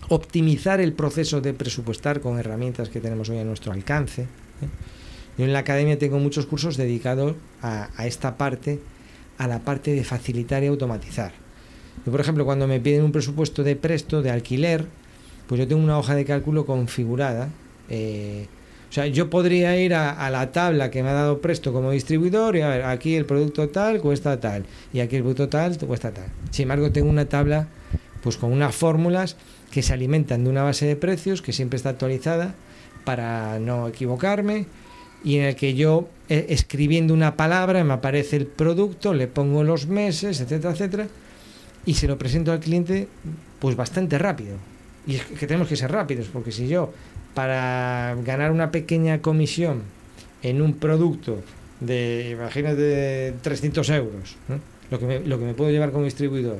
[0.09, 4.23] optimizar el proceso de presupuestar con herramientas que tenemos hoy a nuestro alcance.
[4.23, 4.27] ¿eh?
[5.37, 8.79] Yo en la academia tengo muchos cursos dedicados a, esta parte,
[9.37, 11.33] a la parte de facilitar y automatizar.
[12.05, 14.85] Yo, por ejemplo, cuando me piden un presupuesto de presto, de alquiler,
[15.47, 17.49] pues yo tengo una hoja de cálculo configurada.
[17.89, 18.47] Eh,
[18.93, 22.55] o sea, yo podría ir a, la tabla que me ha dado Presto como distribuidor
[22.55, 26.11] y a ver, aquí el producto tal cuesta tal y aquí el producto tal cuesta
[26.11, 26.27] tal.
[26.51, 27.67] Sin embargo, tengo una tabla
[28.21, 29.35] pues con unas fórmulas
[29.71, 32.53] que se alimentan de una base de precios que siempre está actualizada
[33.03, 34.67] para no equivocarme
[35.23, 39.63] y en el que yo eh, escribiendo una palabra me aparece el producto, le pongo
[39.63, 41.07] los meses, etcétera, etcétera,
[41.87, 43.07] y se lo presento al cliente
[43.57, 44.57] pues bastante rápido.
[45.07, 46.93] Y es que tenemos que ser rápidos, porque si yo
[47.33, 49.83] para ganar una pequeña comisión
[50.41, 51.39] en un producto
[51.79, 54.35] de, imagínate, 300 euros,
[54.91, 56.59] lo, que me, lo que me puedo llevar como distribuidor,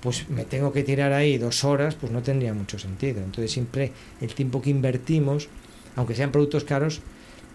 [0.00, 3.20] pues me tengo que tirar ahí dos horas, pues no tendría mucho sentido.
[3.20, 5.48] Entonces siempre el tiempo que invertimos,
[5.96, 7.00] aunque sean productos caros,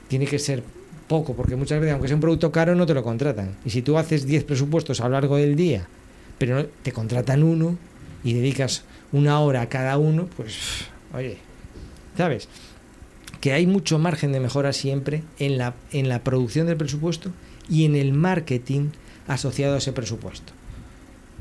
[0.08, 0.64] tiene que ser
[1.08, 3.56] poco, porque muchas veces, aunque sea un producto caro, no te lo contratan.
[3.66, 5.88] Y si tú haces 10 presupuestos a lo largo del día,
[6.38, 7.78] pero te contratan uno
[8.24, 11.38] y dedicas una hora a cada uno, pues, oye,
[12.18, 12.48] ¿sabes?
[13.42, 17.32] Que hay mucho margen de mejora siempre en la, en la producción del presupuesto
[17.70, 18.90] y en el marketing
[19.28, 20.54] asociado a ese presupuesto.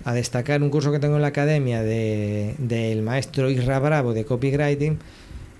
[0.04, 4.98] A destacar un curso que tengo en la academia del maestro Isra Bravo de copywriting,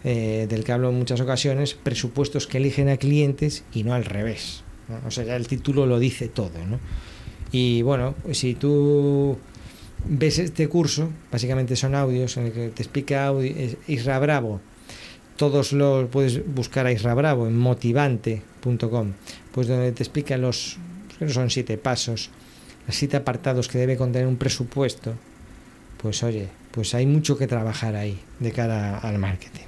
[0.05, 4.05] eh, del que hablo en muchas ocasiones, presupuestos que eligen a clientes y no al
[4.05, 4.62] revés.
[5.07, 6.59] O sea, ya el título lo dice todo.
[6.68, 6.79] ¿no?
[7.53, 9.38] Y bueno, si tú
[10.07, 13.33] ves este curso, básicamente son audios en el que te explica
[13.87, 14.61] Isra Bravo.
[15.37, 19.12] Todos los puedes buscar a Isra Bravo en motivante.com,
[19.53, 20.79] pues donde te explica los
[21.29, 22.31] son siete pasos,
[22.87, 25.14] los siete apartados que debe contener un presupuesto.
[26.01, 29.64] Pues oye, pues hay mucho que trabajar ahí de cara al marketing.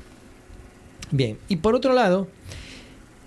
[1.11, 2.29] Bien, y por otro lado,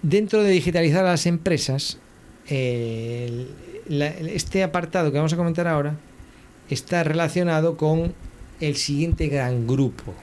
[0.01, 1.97] dentro de digitalizar las empresas,
[2.45, 5.97] este apartado que vamos a comentar ahora
[6.69, 8.13] está relacionado con
[8.59, 10.13] el siguiente gran grupo,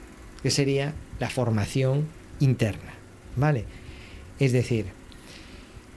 [0.41, 2.05] que sería la formación
[2.39, 2.93] interna.
[3.35, 3.65] ¿Vale?
[4.39, 4.85] Es decir,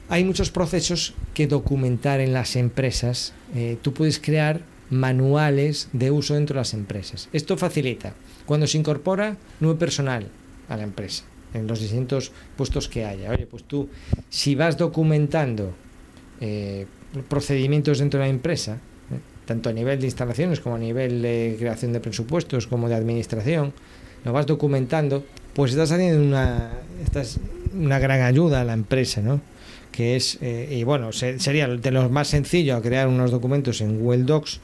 [0.08, 3.32] hay muchos procesos que documentar en las empresas.
[3.54, 7.28] Eh, tú puedes crear manuales de uso dentro de las empresas.
[7.32, 10.26] Esto facilita cuando se incorpora nuevo personal
[10.68, 13.30] a la empresa, en los distintos puestos que haya.
[13.30, 13.88] Oye, pues tú,
[14.28, 15.72] si vas documentando
[16.40, 16.86] eh,
[17.28, 18.78] procedimientos dentro de la empresa,
[19.46, 23.72] tanto a nivel de instalaciones como a nivel de creación de presupuestos como de administración,
[24.24, 26.70] lo vas documentando, pues estás haciendo una,
[27.04, 27.38] estás
[27.74, 29.40] una gran ayuda a la empresa, ¿no?
[29.92, 34.24] Que es, eh, y bueno, sería de lo más sencillo crear unos documentos en Google
[34.24, 34.60] Docs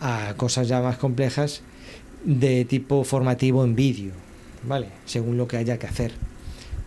[0.00, 1.62] a cosas ya más complejas
[2.24, 4.12] de tipo formativo en vídeo,
[4.64, 4.88] ¿vale?
[5.06, 6.12] Según lo que haya que hacer.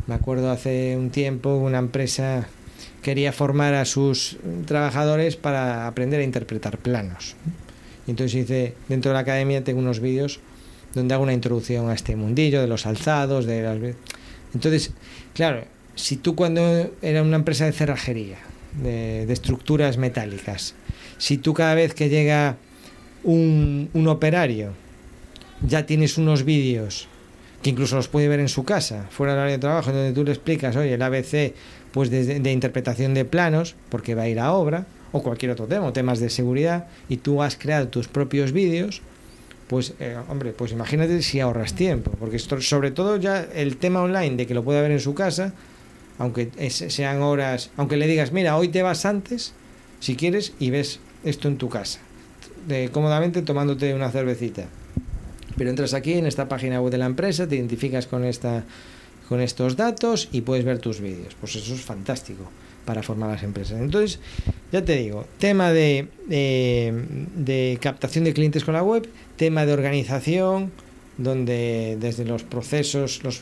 [0.05, 2.47] Me acuerdo hace un tiempo una empresa
[3.01, 7.35] quería formar a sus trabajadores para aprender a interpretar planos.
[8.07, 10.39] Entonces hice, dentro de la academia tengo unos vídeos
[10.93, 13.77] donde hago una introducción a este mundillo, de los alzados, de las...
[14.53, 14.91] Entonces,
[15.33, 18.37] claro, si tú cuando era una empresa de cerrajería,
[18.81, 20.75] de, estructuras metálicas,
[21.17, 22.57] si tú cada vez que llega
[23.23, 24.73] un, un operario
[25.65, 27.07] ya tienes unos vídeos
[27.61, 30.25] que incluso los puede ver en su casa, fuera del área de trabajo, donde tú
[30.25, 31.53] le explicas, oye, el ABC
[31.93, 35.93] pues de, interpretación de planos, porque va a ir a obra, o cualquier otro tema,
[35.93, 39.01] temas de seguridad, y tú has creado tus propios vídeos,
[39.73, 44.03] pues eh, hombre, pues imagínate si ahorras tiempo, porque esto, sobre todo ya el tema
[44.03, 45.51] online de que lo pueda ver en su casa,
[46.19, 49.53] aunque sean horas, aunque le digas, mira, hoy te vas antes,
[49.99, 52.01] si quieres, y ves esto en tu casa,
[52.67, 54.65] de, cómodamente tomándote una cervecita.
[55.57, 58.65] Pero entras aquí en esta página web de la empresa, te identificas con esta
[59.27, 61.35] con estos datos y puedes ver tus vídeos.
[61.39, 62.43] Pues eso es fantástico
[62.85, 63.79] para formar las empresas.
[63.79, 64.19] Entonces,
[64.71, 70.71] ya te digo, tema de, de, captación de clientes con la web, tema de organización,
[71.17, 73.41] donde desde los procesos los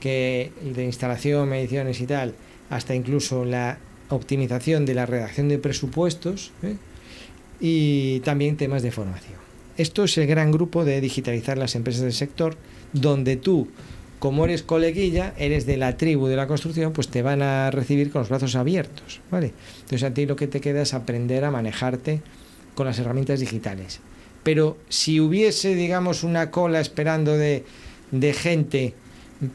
[0.00, 2.34] que de instalación, mediciones y tal,
[2.70, 6.76] hasta incluso la optimización de la redacción de presupuestos ¿eh?
[7.60, 9.36] y también temas de formación.
[9.76, 12.56] Esto es el gran grupo de digitalizar las empresas del sector,
[12.92, 13.68] donde tú
[14.22, 18.12] como eres coleguilla, eres de la tribu de la construcción, pues te van a recibir
[18.12, 19.52] con los brazos abiertos, ¿vale?
[19.80, 22.20] Entonces a ti lo que te queda es aprender a manejarte
[22.76, 23.98] con las herramientas digitales.
[24.44, 27.64] Pero si hubiese, digamos, una cola esperando de,
[28.12, 28.94] de gente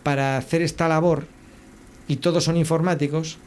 [0.04, 1.28] para hacer esta labor
[2.10, 3.38] y todos son informáticos,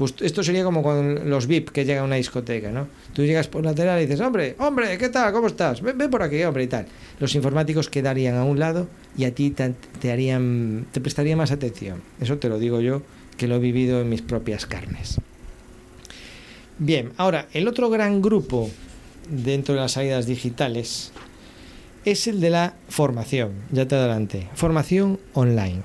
[0.00, 2.88] pues esto sería como con los VIP que llegan a una discoteca, ¿no?
[3.12, 5.30] Tú llegas por lateral y dices, hombre, hombre, ¿qué tal?
[5.30, 5.82] ¿Cómo estás?
[5.82, 6.86] Ven, por aquí, hombre, y tal.
[7.18, 12.00] Los informáticos quedarían a un lado y a ti te, harían, te prestaría más atención.
[12.18, 13.02] Eso te lo digo yo,
[13.36, 15.20] que lo he vivido en mis propias carnes.
[16.78, 18.70] Bien, ahora, el otro gran grupo
[19.28, 21.12] dentro de las salidas digitales
[22.06, 25.82] es el de la formación, ya te adelante, formación online.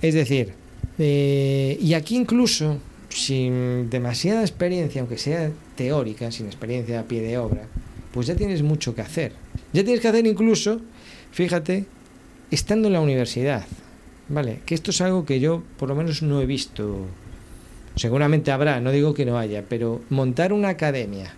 [0.00, 0.54] Es decir,
[0.98, 2.78] eh, y aquí incluso,
[3.08, 7.66] sin demasiada experiencia, aunque sea teórica, sin experiencia a pie de obra,
[8.12, 9.32] pues ya tienes mucho que hacer.
[9.72, 10.80] Ya tienes que hacer incluso,
[11.32, 11.84] fíjate,
[12.50, 13.66] estando en la universidad.
[14.28, 14.60] ¿Vale?
[14.66, 17.06] Que esto es algo que yo por lo menos no he visto.
[17.94, 21.32] Seguramente habrá, no digo que no haya, pero montar una academia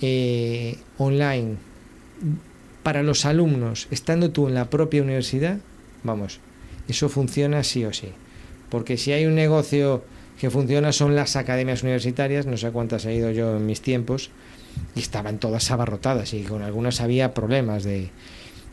[0.00, 1.56] eh, online
[2.82, 5.58] para los alumnos, estando tú en la propia universidad,
[6.02, 6.40] vamos,
[6.88, 8.08] eso funciona sí o sí.
[8.70, 10.02] Porque si hay un negocio
[10.40, 14.30] que funciona son las academias universitarias, no sé cuántas he ido yo en mis tiempos,
[14.94, 18.10] y estaban todas abarrotadas y con algunas había problemas de,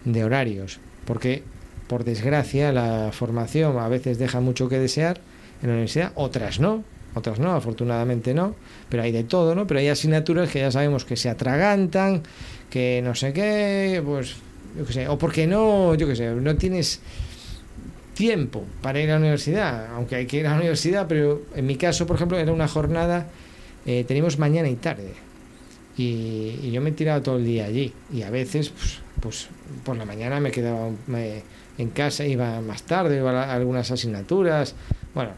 [0.05, 1.43] de horarios, porque
[1.87, 5.19] por desgracia la formación a veces deja mucho que desear
[5.61, 6.83] en la universidad, otras no,
[7.13, 8.55] otras no, afortunadamente no,
[8.89, 9.67] pero hay de todo, ¿no?
[9.67, 12.23] Pero hay asignaturas que ya sabemos que se atragantan,
[12.69, 14.35] que no sé qué, pues,
[14.77, 17.01] yo qué sé, o porque no, yo qué sé, no tienes
[18.15, 21.65] tiempo para ir a la universidad, aunque hay que ir a la universidad, pero en
[21.67, 23.27] mi caso, por ejemplo, era una jornada
[23.85, 25.13] eh, tenemos mañana y tarde.
[25.97, 27.93] Y, yo me he tirado todo el día allí.
[28.11, 29.47] Y a veces, pues, pues
[29.83, 30.89] por la mañana me quedaba
[31.77, 34.75] en casa, iba más tarde, iba a algunas asignaturas.
[35.13, 35.31] Bueno,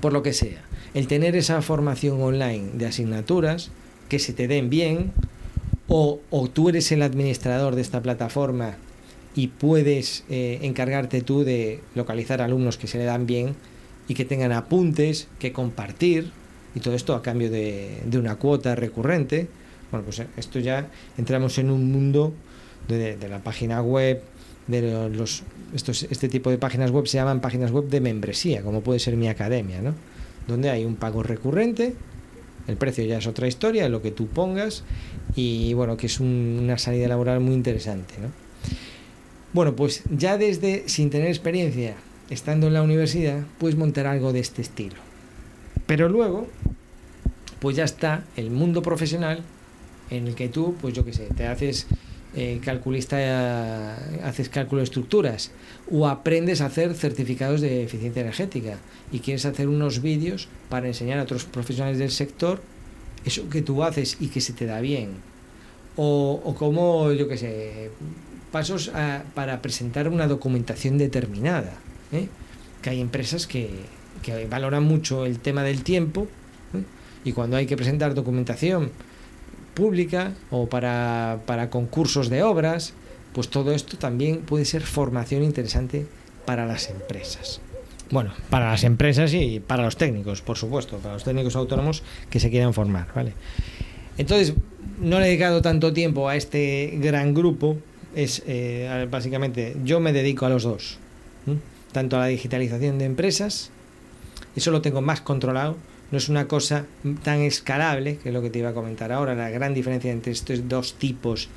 [0.00, 0.62] por lo que sea.
[0.94, 3.70] El tener esa formación online de asignaturas
[4.08, 5.12] que se te den bien,
[5.88, 8.76] o, o tú eres el administrador de esta plataforma
[9.36, 13.54] y puedes eh, encargarte tú de localizar alumnos que se le dan bien
[14.08, 16.32] y que tengan apuntes que compartir
[16.74, 19.46] y todo esto a cambio de, una cuota recurrente.
[19.90, 22.32] Bueno, pues eh, esto ya entramos en un mundo
[22.88, 24.22] de, la página web,
[24.66, 25.42] de los
[25.74, 29.16] estos, este tipo de páginas web se llaman páginas web de membresía, como puede ser
[29.16, 29.94] mi academia, ¿no?
[30.48, 31.94] Donde hay un pago recurrente,
[32.68, 34.84] el precio ya es otra historia, lo que tú pongas,
[35.34, 38.45] y bueno, que es una salida laboral muy interesante, ¿no?
[39.56, 41.94] Bueno, pues ya desde sin tener experiencia,
[42.28, 44.96] estando en la universidad, puedes montar algo de este estilo.
[45.86, 46.46] Pero luego,
[47.58, 49.40] pues ya está el mundo profesional
[50.10, 51.86] en el que tú, pues yo qué sé, te haces
[52.34, 55.52] eh, calculista, haces cálculo de estructuras
[55.90, 58.76] o aprendes a hacer certificados de eficiencia energética
[59.10, 62.60] y quieres hacer unos vídeos para enseñar a otros profesionales del sector
[63.24, 65.12] eso que tú haces y que se te da bien.
[65.96, 67.90] O, o como, yo qué sé,
[68.56, 68.90] pasos
[69.34, 71.74] para presentar una documentación determinada.
[72.10, 72.26] ¿eh?
[72.80, 73.68] Que hay empresas que,
[74.48, 76.26] valoran mucho el tema del tiempo
[76.72, 76.82] ¿eh?
[77.22, 78.92] y cuando hay que presentar documentación
[79.74, 82.94] pública o para, concursos de obras,
[83.34, 86.06] pues todo esto también puede ser formación interesante
[86.46, 87.60] para las empresas.
[88.10, 92.40] Bueno, para las empresas y para los técnicos, por supuesto, para los técnicos autónomos que
[92.40, 93.34] se quieran formar, ¿vale?
[94.16, 94.54] Entonces,
[94.98, 97.76] no he dedicado tanto tiempo a este gran grupo
[98.16, 100.98] es eh, básicamente yo me dedico a los dos,
[101.92, 103.70] tanto a la digitalización de empresas,
[104.56, 105.76] eso lo tengo más controlado,
[106.10, 106.86] no es una cosa
[107.22, 110.32] tan escalable, que es lo que te iba a comentar ahora, la gran diferencia entre
[110.32, 111.50] estos dos tipos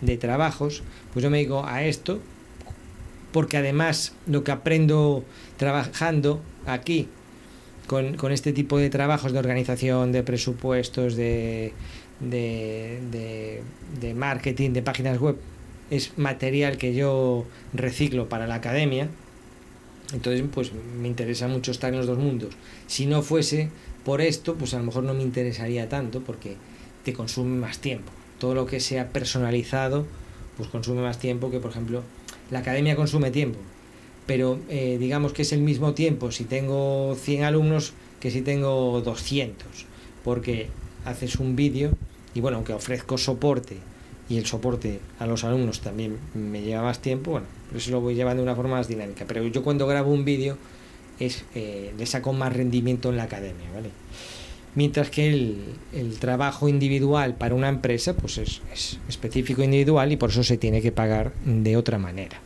[0.00, 0.82] de trabajos,
[1.12, 2.20] pues yo me dedico a esto,
[3.30, 5.24] porque además lo que aprendo
[5.56, 7.08] trabajando aquí,
[7.86, 11.72] con, con este tipo de trabajos de organización, de presupuestos, de,
[12.20, 13.62] de,
[14.00, 15.36] de marketing, de páginas web,
[15.92, 19.08] es material que yo reciclo para la academia.
[20.14, 22.54] Entonces, pues me interesa mucho estar en los dos mundos.
[22.86, 23.68] Si no fuese
[24.02, 26.56] por esto, pues a lo mejor no me interesaría tanto porque
[27.04, 28.10] te consume más tiempo.
[28.38, 30.06] Todo lo que sea personalizado,
[30.56, 32.02] pues consume más tiempo que, por ejemplo,
[32.50, 33.58] la academia consume tiempo.
[34.26, 39.02] Pero eh, digamos que es el mismo tiempo si tengo 100 alumnos que si tengo
[39.02, 39.66] 200.
[40.24, 40.68] Porque
[41.04, 41.90] haces un vídeo
[42.32, 43.91] y bueno, aunque ofrezco soporte
[44.32, 48.14] y el soporte a los alumnos también me lleva más tiempo, bueno, eso lo voy
[48.14, 49.26] llevando de una forma más dinámica.
[49.28, 50.56] Pero yo cuando grabo un vídeo
[51.20, 53.90] es eh, le saco más rendimiento en la academia, ¿vale?
[54.74, 60.30] Mientras que el, trabajo individual para una empresa pues es, es, específico individual y por
[60.30, 62.40] eso se tiene que pagar de otra manera.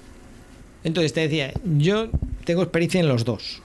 [0.82, 2.08] Entonces te decía, yo
[2.44, 3.62] tengo experiencia en los dos.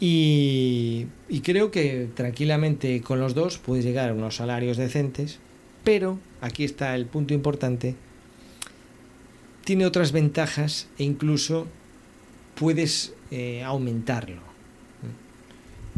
[0.00, 1.08] Y
[1.42, 5.40] creo que tranquilamente con los dos puedes llegar a unos salarios decentes
[5.86, 7.94] pero, aquí está el punto importante,
[9.64, 11.66] tiene otras ventajas e incluso
[12.54, 14.40] puedes eh, aumentarlo.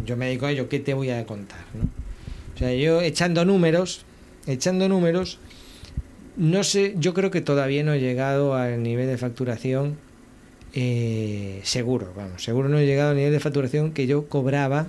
[0.05, 1.65] Yo me dedico a ello, ¿qué te voy a contar?
[2.55, 4.05] O sea, yo echando números,
[4.47, 5.39] echando números,
[6.37, 9.99] no sé, yo creo que todavía no he llegado al nivel de facturación
[10.73, 14.87] eh, seguro, vamos, seguro no he llegado al nivel de facturación que yo cobraba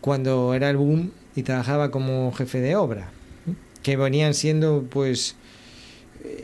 [0.00, 3.10] cuando era el boom y trabajaba como jefe de obra
[3.88, 5.34] que venían siendo pues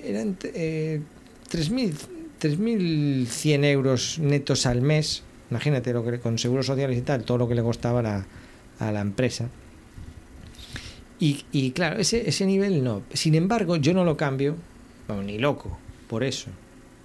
[0.03, 1.03] eran eh,
[1.51, 7.47] 3.100 euros netos al mes, imagínate lo que con seguros sociales y tal, todo lo
[7.47, 8.25] que le costaba a,
[8.79, 9.51] a la empresa.
[11.21, 13.03] Y, y, claro, ese, ese nivel no.
[13.13, 14.57] Sin embargo, yo no lo cambio,
[15.25, 15.79] ni loco,
[16.09, 16.49] por eso.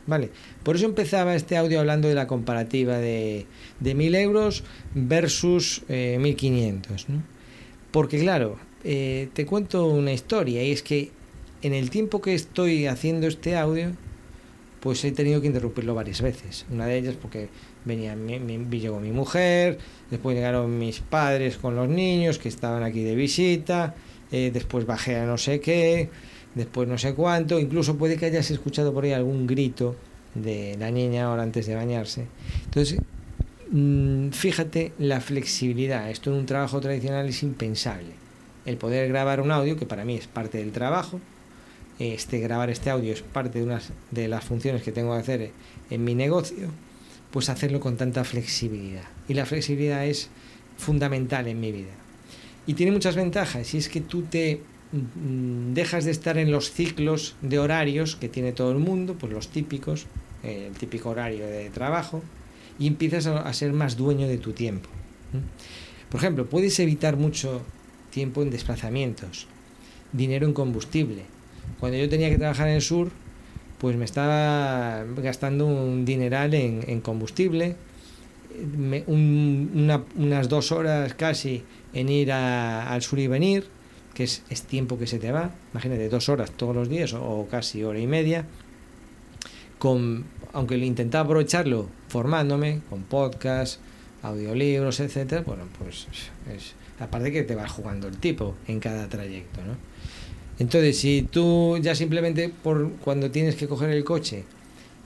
[0.08, 0.32] ¿Vale?
[0.64, 3.46] Por eso empezaba este audio hablando de la comparativa de,
[3.82, 4.64] de 1.000 euros
[4.96, 7.08] versus eh, 1.500.
[7.10, 7.24] ¿no?
[7.92, 11.12] Porque claro, eh, te cuento una historia y es que
[11.62, 13.92] en el tiempo que estoy haciendo este audio,
[14.80, 16.66] pues he tenido que interrumpirlo varias veces.
[16.72, 17.50] Una de ellas porque
[17.84, 18.40] venía mi,
[18.80, 19.78] llegó mi mujer,
[20.10, 23.96] después llegaron mis padres con los niños que estaban aquí de visita,
[24.32, 26.10] eh, después bajé a no sé qué,
[26.56, 29.96] después no sé cuánto, incluso puede que hayas escuchado por ahí algún grito
[30.36, 32.28] de la niña ahora antes de bañarse.
[32.66, 33.00] Entonces,
[33.72, 38.19] mmm, fíjate la flexibilidad, esto en un trabajo tradicional es impensable
[38.70, 41.20] el poder grabar un audio, que para mí es parte del trabajo,
[41.98, 45.52] este grabar este audio es parte de unas de las funciones que tengo que hacer
[45.90, 46.70] en mi negocio,
[47.32, 49.04] pues hacerlo con tanta flexibilidad.
[49.28, 50.30] Y la flexibilidad es
[50.78, 51.92] fundamental en mi vida.
[52.68, 54.62] Y tiene muchas ventajas, y es que tú te
[54.92, 59.34] mm, dejas de estar en los ciclos de horarios que tiene todo el mundo, pues
[59.34, 60.06] los típicos,
[60.44, 62.22] el típico horario de trabajo,
[62.78, 64.90] y empiezas a, ser más dueño de tu tiempo.
[66.10, 67.62] Por ejemplo, puedes evitar mucho
[68.10, 69.48] tiempo en desplazamientos,
[70.12, 71.24] dinero en combustible.
[71.80, 73.12] Cuando yo tenía que trabajar en el sur,
[73.80, 77.76] pues me estaba gastando un dineral en, combustible,
[79.08, 83.68] unas dos horas casi en ir al sur y venir,
[84.14, 87.84] que es, tiempo que se te va, imagínate, dos horas todos los días o, casi
[87.84, 88.46] hora y media,
[89.78, 93.80] con, aunque intentaba aprovecharlo formándome con podcast,
[94.22, 96.08] audiolibros, etcétera, bueno, pues
[96.54, 99.76] es, aparte que te vas jugando el tipo en cada trayecto, ¿no?
[100.60, 104.44] Entonces, si tú ya simplemente por cuando tienes que coger el coche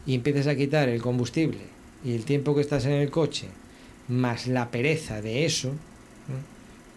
[0.06, 1.60] y empiezas a quitar el combustible
[2.04, 3.48] y el tiempo que estás en el coche,
[4.08, 5.72] más la pereza de eso,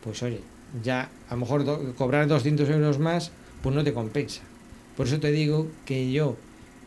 [0.03, 0.40] pues oye,
[0.82, 3.30] ya a lo mejor cobrar 200 euros más,
[3.62, 4.42] pues no te compensa.
[4.97, 6.36] Por eso te digo que yo,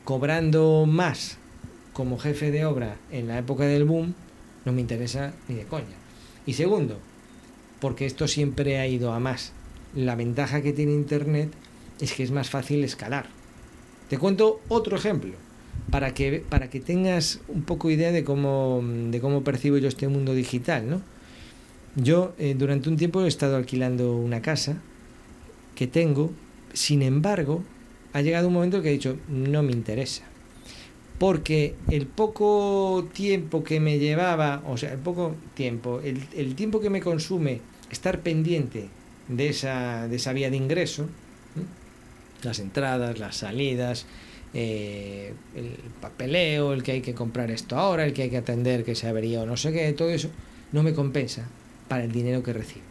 [0.03, 1.37] cobrando más
[1.93, 4.15] como jefe de obra en la época del boom,
[4.65, 5.85] no me interesa ni de coña.
[6.45, 6.97] Y segundo,
[7.79, 9.53] porque esto siempre ha ido a más.
[9.95, 11.51] La ventaja que tiene Internet
[11.99, 13.27] es que es más fácil escalar.
[14.09, 15.33] Te cuento otro ejemplo
[15.91, 20.07] para que, para que tengas un poco idea de cómo, de cómo percibo yo este
[20.07, 20.89] mundo digital.
[20.89, 21.01] ¿no?
[21.95, 24.81] Yo eh, durante un tiempo he estado alquilando una casa
[25.75, 26.31] que tengo,
[26.73, 27.63] sin embargo,
[28.13, 30.23] ha llegado un momento que he dicho, no me interesa.
[31.17, 36.79] Porque el poco tiempo que me llevaba, o sea, el poco tiempo, el, el tiempo
[36.79, 37.61] que me consume
[37.91, 38.89] estar pendiente
[39.27, 41.07] de esa, de esa vía de ingreso,
[42.43, 44.05] las entradas, las salidas,
[44.53, 48.83] eh, el papeleo, el que hay que comprar esto ahora, el que hay que atender
[48.83, 50.29] que se avería o no sé qué, todo eso
[50.71, 51.47] no me compensa
[51.87, 52.85] para el dinero que recibo.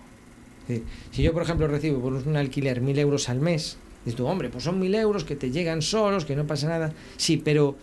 [1.11, 4.51] si yo, por ejemplo, recibo por un alquiler mil euros al mes, dices tú, hombre,
[4.51, 6.93] pues son mil euros que te llegan solos, que no pasa nada.
[7.17, 7.77] Sí, pero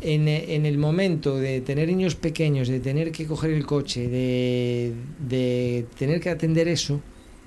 [0.00, 4.94] en, en, el momento de tener niños pequeños, de tener que coger el coche, de,
[5.28, 7.00] de tener que atender eso,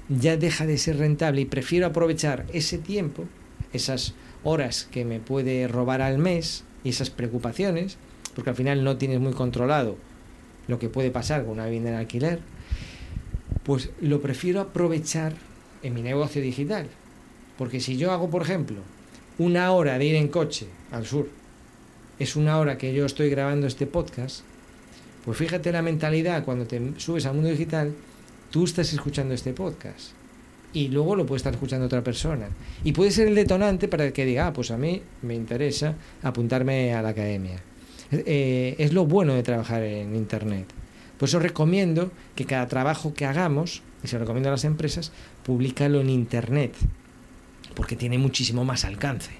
[0.09, 3.25] ya deja de ser rentable y prefiero aprovechar ese tiempo,
[3.73, 4.13] esas
[4.43, 7.97] horas que me puede robar al mes y esas preocupaciones,
[8.35, 9.97] porque al final no tienes muy controlado
[10.67, 12.39] lo que puede pasar con una vivienda en alquiler,
[13.63, 15.33] pues lo prefiero aprovechar
[15.83, 16.87] en mi negocio digital.
[17.57, 18.77] Porque si yo hago, por ejemplo,
[19.37, 21.29] una hora de ir en coche al sur,
[22.21, 24.41] es una hora que yo estoy grabando este podcast,
[25.25, 27.95] pues fíjate la mentalidad cuando te subes al mundo digital,
[28.51, 30.11] tú estás escuchando este podcast
[30.71, 32.47] y luego lo puede estar escuchando otra persona.
[32.83, 36.93] Y puede ser el detonante para que diga, ah, pues a mí me interesa apuntarme
[36.93, 37.59] a la academia.
[38.11, 40.67] Eh, es lo bueno de trabajar en Internet.
[41.17, 45.11] Por eso recomiendo que cada trabajo que hagamos, y se lo recomiendo a las empresas,
[45.43, 46.75] públicalo en Internet,
[47.75, 49.31] porque tiene muchísimo más alcance.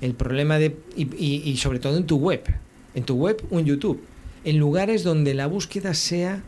[0.00, 0.76] El problema de...
[0.96, 1.06] Y,
[1.44, 2.42] y sobre todo en tu web,
[2.94, 4.00] en tu web o en YouTube,
[4.44, 6.42] en lugares donde la búsqueda sea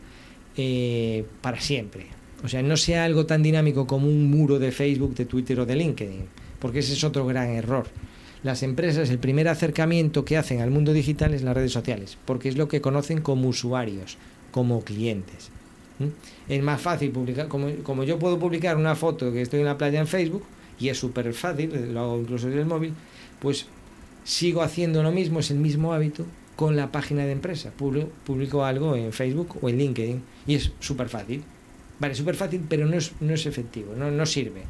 [0.57, 2.07] eh, para siempre.
[2.43, 5.65] O sea, no sea algo tan dinámico como un muro de Facebook, de Twitter o
[5.65, 6.23] de LinkedIn,
[6.59, 7.87] porque ese es otro gran error.
[8.43, 12.49] Las empresas, el primer acercamiento que hacen al mundo digital es las redes sociales, porque
[12.49, 14.17] es lo que conocen como usuarios,
[14.51, 15.49] como clientes.
[16.47, 19.77] Es más fácil publicar, como, como yo puedo publicar una foto que estoy en la
[19.77, 20.43] playa en Facebook,
[20.79, 22.93] y es súper fácil, lo hago incluso desde el móvil,
[23.39, 23.67] pues
[24.23, 26.25] sigo haciendo lo mismo, es el mismo hábito
[26.55, 27.71] con la página de empresa.
[27.71, 31.43] Publico, algo en Facebook o en LinkedIn y es súper fácil.
[31.99, 34.63] Vale, súper fácil, pero no es, no es efectivo, no, no sirve.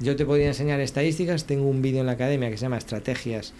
[0.00, 3.52] Yo te podría enseñar estadísticas, tengo un vídeo en la academia que se llama Estrategias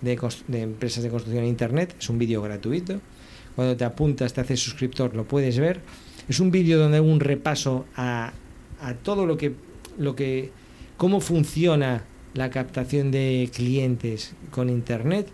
[0.00, 0.18] de,
[0.60, 3.00] Empresas de Construcción en Internet, es un vídeo gratuito.
[3.54, 5.80] Cuando te apuntas, te haces suscriptor, lo puedes ver.
[6.28, 8.32] Es un vídeo donde hago un repaso a,
[8.80, 9.54] a todo lo que,
[9.98, 10.50] lo que,
[10.96, 12.04] cómo funciona
[12.34, 15.28] la captación de clientes con Internet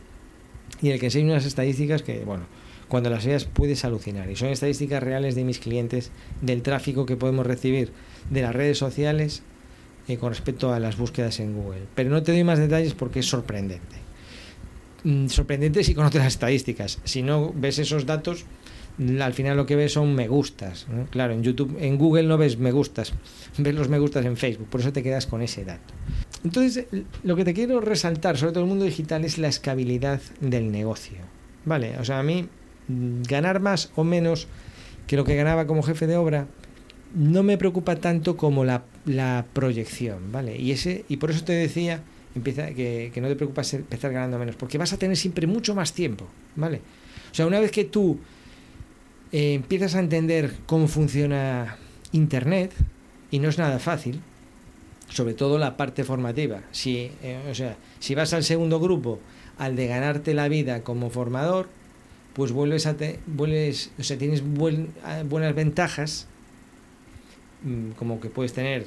[0.82, 2.44] y el que enseño unas estadísticas que, bueno,
[2.88, 4.30] cuando las veas puedes alucinar.
[4.30, 7.92] Y son estadísticas reales de mis clientes, del tráfico que podemos recibir
[8.30, 9.42] de las redes sociales
[10.09, 11.82] eh, con respecto a las búsquedas en Google.
[11.94, 13.96] Pero no te doy más detalles porque es sorprendente.
[15.05, 16.99] Mm, sorprendente si conoces las estadísticas.
[17.05, 18.44] Si no ves esos datos,
[18.99, 20.86] al final lo que ves son me gustas.
[21.11, 23.12] Claro, en YouTube, en Google no ves me gustas,
[23.59, 25.94] ves los me gustas en Facebook, por eso te quedas con ese dato.
[26.44, 26.86] Entonces,
[27.22, 31.18] lo que te quiero resaltar sobre todo el mundo digital es la escalabilidad del negocio.
[31.64, 32.49] Vale, o sea, a mí
[32.88, 34.46] mm, ganar más o menos
[35.07, 36.46] que lo que ganaba como jefe de obra
[37.14, 38.84] no me preocupa tanto como la,
[39.53, 40.57] proyección, ¿vale?
[40.59, 42.03] Y, ese, y por eso te decía
[42.34, 45.74] empieza, que, que no te preocupas empezar ganando menos, porque vas a tener siempre mucho
[45.74, 46.26] más tiempo,
[46.57, 46.82] ¿vale?
[47.32, 48.18] O sea, una vez que tú
[49.32, 51.76] eh, empiezas a entender cómo funciona
[52.12, 52.72] Internet
[53.30, 54.20] y no es nada fácil,
[55.10, 56.62] sobre todo la parte formativa.
[56.70, 59.20] Si, eh, o sea, si vas al segundo grupo,
[59.58, 61.68] al de ganarte la vida como formador,
[62.34, 66.26] pues vuelves a te, vuelves, o sea, tienes buenas ventajas,
[67.64, 68.86] mm, como que puedes tener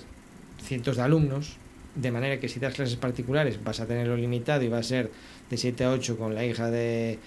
[0.63, 1.57] cientos de alumnos,
[1.95, 5.11] de manera que si das clases particulares vas a tenerlo limitado y va a ser
[5.49, 7.19] de 7 a 8 con la hija de,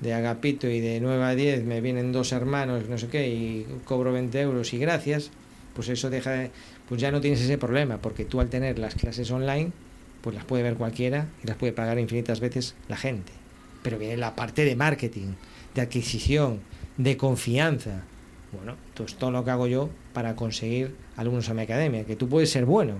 [0.00, 3.66] de Agapito y de 9 a 10 me vienen dos hermanos, no sé qué, y
[3.84, 5.30] cobro 20 euros y gracias,
[5.74, 6.50] pues eso deja de,
[6.88, 9.72] pues ya no tienes ese problema, porque tú al tener las clases online,
[10.22, 13.32] pues las puede ver cualquiera y las puede pagar infinitas veces la gente.
[13.82, 15.34] Pero viene la parte de marketing,
[15.74, 16.60] de adquisición,
[16.96, 18.02] de confianza.
[18.52, 22.28] Bueno, entonces todo lo que hago yo para conseguir alumnos a mi academia, que tú
[22.28, 22.94] puedes ser bueno,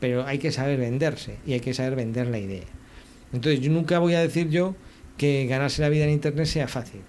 [0.00, 2.64] pero hay que saber venderse y hay que saber vender la idea.
[3.32, 4.74] Entonces yo nunca voy a decir yo
[5.16, 7.00] que ganarse la vida en Internet sea fácil.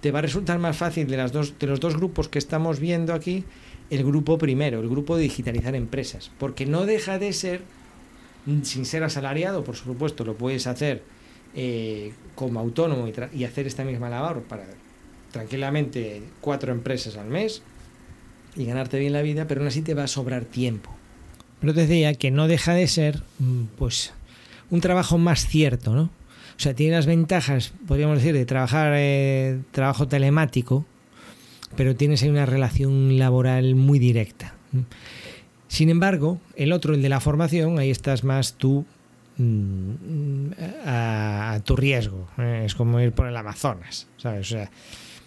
[0.00, 2.80] Te va a resultar más fácil de, las dos, de los dos grupos que estamos
[2.80, 3.44] viendo aquí,
[3.90, 7.62] el grupo primero, el grupo de digitalizar empresas, porque no deja de ser,
[8.62, 11.02] sin ser asalariado, por supuesto, lo puedes hacer
[11.54, 14.64] eh, como autónomo y, hacer esta misma labor para
[15.30, 17.62] tranquilamente cuatro empresas al mes
[18.56, 20.90] y ganarte bien la vida, pero aún así te va a sobrar tiempo.
[21.60, 24.12] Pero te decía que no deja de ser, mm, pues,
[24.70, 26.10] un trabajo más cierto, ¿no?
[26.56, 30.84] O sea, tiene las ventajas, podríamos decir, de trabajar eh, trabajo telemático,
[31.76, 34.54] pero tienes ahí una relación laboral muy directa.
[35.68, 38.84] Sin embargo, el otro, el de la formación, ahí estás más tú
[39.38, 40.46] mm,
[40.86, 42.28] a, tu riesgo.
[42.38, 42.62] ¿eh?
[42.66, 44.46] Es como ir por el Amazonas, ¿sabes?
[44.46, 44.70] O sea,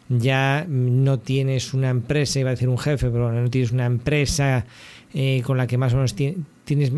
[0.09, 4.65] ya no tienes una empresa, iba a decir un jefe, pero no tienes una empresa
[5.13, 6.91] eh, con la que más o menos tienes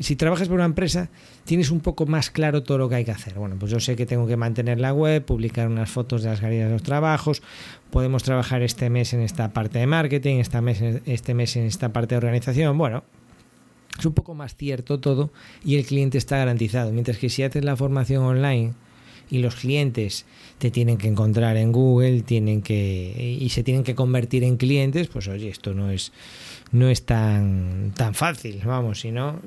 [0.00, 1.10] si trabajas por una empresa,
[1.46, 3.34] tienes un poco más claro todo lo que hay que hacer.
[3.34, 6.40] Bueno, pues yo sé que tengo que mantener la web, publicar unas fotos de las
[6.40, 7.42] galerías de los trabajos,
[7.90, 11.92] podemos trabajar este mes en esta parte de marketing, este mes, este mes en esta
[11.92, 12.76] parte de organización.
[12.76, 13.04] Bueno,
[13.98, 15.30] es un poco más cierto todo
[15.64, 16.92] y el cliente está garantizado.
[16.92, 18.74] Mientras que si haces la formación online
[19.30, 20.26] y los clientes
[20.58, 25.08] te tienen que encontrar en Google, tienen que y se tienen que convertir en clientes,
[25.08, 26.12] pues oye, esto no es
[26.72, 29.40] no es tan, tan fácil, vamos, si no,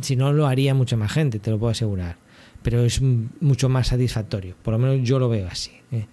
[0.00, 2.16] si no lo haría mucha más gente, te lo puedo asegurar.
[2.62, 5.72] Pero es mucho más satisfactorio, por lo menos yo lo veo así.
[5.92, 6.06] ¿eh?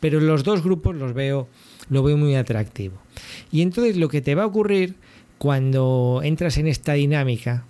[0.00, 1.48] Pero los dos grupos los veo,
[1.88, 2.98] lo veo muy atractivo.
[3.50, 4.96] Y entonces lo que te va a ocurrir
[5.38, 7.64] cuando entras en esta dinámica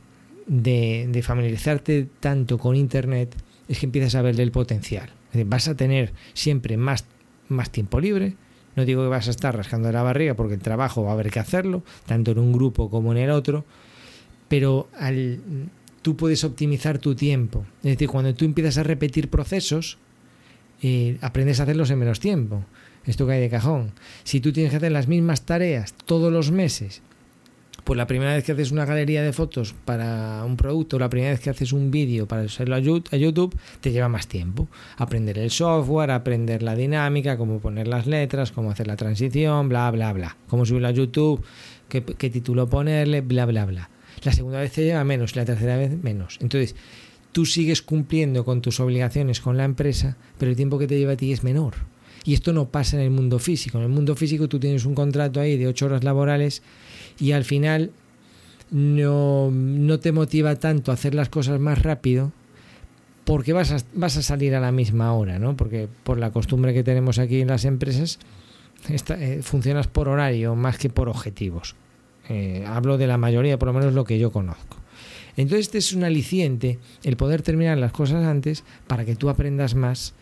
[0.46, 3.34] de, familiarizarte tanto con Internet
[3.68, 5.10] es que empiezas a verle el potencial.
[5.46, 7.04] vas a tener siempre más,
[7.48, 8.34] más tiempo libre,
[8.76, 11.30] no digo que vas a estar rascando la barriga porque el trabajo va a haber
[11.30, 13.64] que hacerlo, tanto en un grupo como en el otro,
[14.52, 15.40] pero al,
[16.02, 17.64] tú puedes optimizar tu tiempo.
[17.78, 19.96] Es decir, cuando tú empiezas a repetir procesos,
[20.82, 22.62] eh, aprendes a hacerlos en menos tiempo.
[23.06, 23.92] Esto cae de cajón.
[24.24, 27.00] Si tú tienes que hacer las mismas tareas todos los meses
[27.82, 31.32] pues la primera vez que haces una galería de fotos para un producto, la primera
[31.32, 34.68] vez que haces un vídeo para hacerlo a YouTube, te lleva más tiempo.
[34.98, 39.90] Aprender el software, aprender la dinámica, cómo poner las letras, cómo hacer la transición, bla,
[39.90, 40.36] bla, bla.
[40.46, 41.42] Cómo subirlo a YouTube,
[41.88, 43.90] qué, qué título ponerle, bla, bla, bla.
[44.24, 46.38] La segunda vez te lleva menos, la tercera vez menos.
[46.40, 46.76] Entonces,
[47.32, 51.12] tú sigues cumpliendo con tus obligaciones con la empresa, pero el tiempo que te lleva
[51.12, 51.74] a ti es menor.
[52.24, 53.78] Y esto no pasa en el mundo físico.
[53.78, 56.62] En el mundo físico tú tienes un contrato ahí de ocho horas laborales
[57.18, 57.90] y al final
[58.70, 62.32] no, no te motiva tanto a hacer las cosas más rápido
[63.24, 65.56] porque vas a, vas a salir a la misma hora, ¿no?
[65.56, 68.18] Porque por la costumbre que tenemos aquí en las empresas,
[68.88, 71.76] eh, funcionas por horario más que por objetivos.
[72.32, 74.78] Eh, hablo de la mayoría, por lo menos lo que yo conozco.
[75.36, 79.74] Entonces este es un aliciente, el poder terminar las cosas antes para que tú aprendas
[79.74, 80.14] más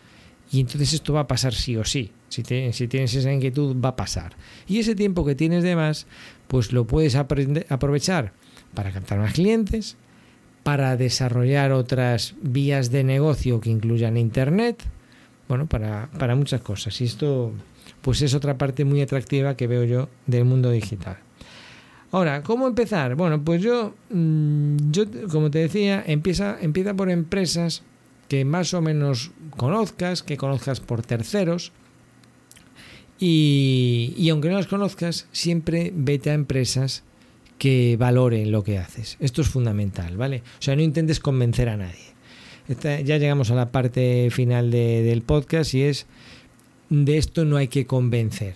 [0.51, 2.11] y entonces esto va a pasar sí o sí.
[2.27, 4.33] Si, si tienes esa inquietud, va a pasar.
[4.67, 6.07] Y ese tiempo que tienes de más,
[6.49, 8.33] pues lo puedes aprovechar
[8.73, 9.95] para captar más clientes,
[10.63, 14.83] para desarrollar otras vías de negocio que incluyan Internet,
[15.47, 16.99] bueno, para, para muchas cosas.
[16.99, 17.53] Y esto,
[18.01, 21.17] pues es otra parte muy atractiva que veo yo del mundo digital.
[22.11, 23.15] Ahora, ¿cómo empezar?
[23.15, 27.83] Bueno, pues yo, mm, yo como te decía, empieza, empieza por empresas
[28.27, 31.71] que más o menos conozcas, que conozcas por terceros.
[33.19, 37.03] Y, aunque no las conozcas, siempre vete a empresas
[37.59, 39.17] que valoren lo que haces.
[39.19, 40.43] Esto es fundamental, ¿vale?
[40.59, 42.15] O sea, no intentes convencer a nadie.
[43.03, 46.07] ya llegamos a la parte final del podcast y es,
[46.89, 48.55] de esto no hay que convencer,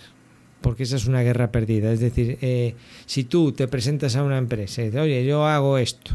[0.60, 1.92] porque esa es una guerra perdida.
[1.92, 2.74] Es decir, eh,
[3.06, 6.12] si tú te presentas a una empresa y dices, oye, yo hago esto,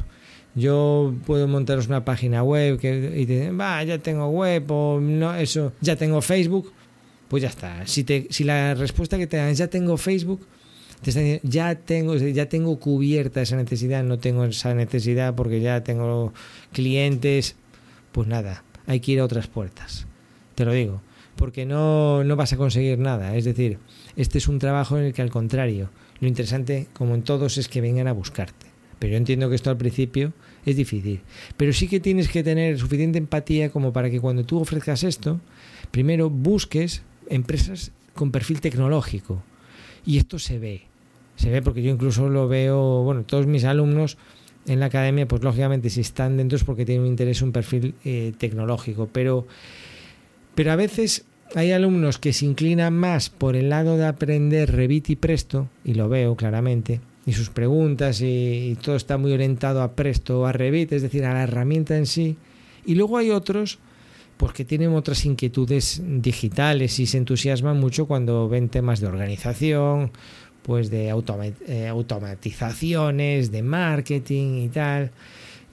[0.56, 5.34] yo puedo montaros una página web que, y te va, ya tengo web o no,
[5.36, 6.74] eso, ya tengo Facebook,
[7.28, 7.88] pues ya está.
[7.88, 10.46] Si, te, si la respuesta que te dan es ya tengo Facebook,
[11.44, 16.34] ya tengo, ya tengo cubierta esa necesidad, no tengo esa necesidad porque ya tengo
[16.74, 17.56] clientes,
[18.12, 20.06] pues nada, hay que ir a otras puertas.
[20.56, 21.02] Te lo digo,
[21.38, 23.36] porque no, no vas a conseguir nada.
[23.36, 23.80] Es decir,
[24.16, 25.90] este es un trabajo en el que al contrario,
[26.20, 28.68] lo interesante, como en todos, es que vengan a buscarte.
[29.00, 30.32] Pero yo entiendo que esto al principio
[30.64, 31.22] es difícil.
[31.58, 35.42] Pero sí que tienes que tener suficiente empatía como para que cuando tú ofrezcas esto,
[35.90, 39.42] primero busques empresas con perfil tecnológico.
[40.06, 40.84] Y esto se ve.
[41.36, 44.18] Se ve porque yo incluso lo veo, bueno, todos mis alumnos
[44.68, 47.96] en la academia, pues lógicamente si están dentro es porque tienen un interés, un perfil
[48.06, 49.10] eh, tecnológico.
[49.12, 49.48] Pero,
[50.54, 51.26] pero a veces
[51.56, 55.94] hay alumnos que se inclinan más por el lado de aprender Revit y Presto, y
[55.94, 60.52] lo veo claramente, y sus preguntas y, todo está muy orientado a Presto o a
[60.52, 62.38] Revit, es decir, a la herramienta en sí.
[62.86, 63.80] Y luego hay otros
[64.38, 70.12] pues que tienen otras inquietudes digitales y se entusiasman mucho cuando ven temas de organización,
[70.64, 71.10] pues de
[71.68, 75.12] eh, automatizaciones, de marketing y tal.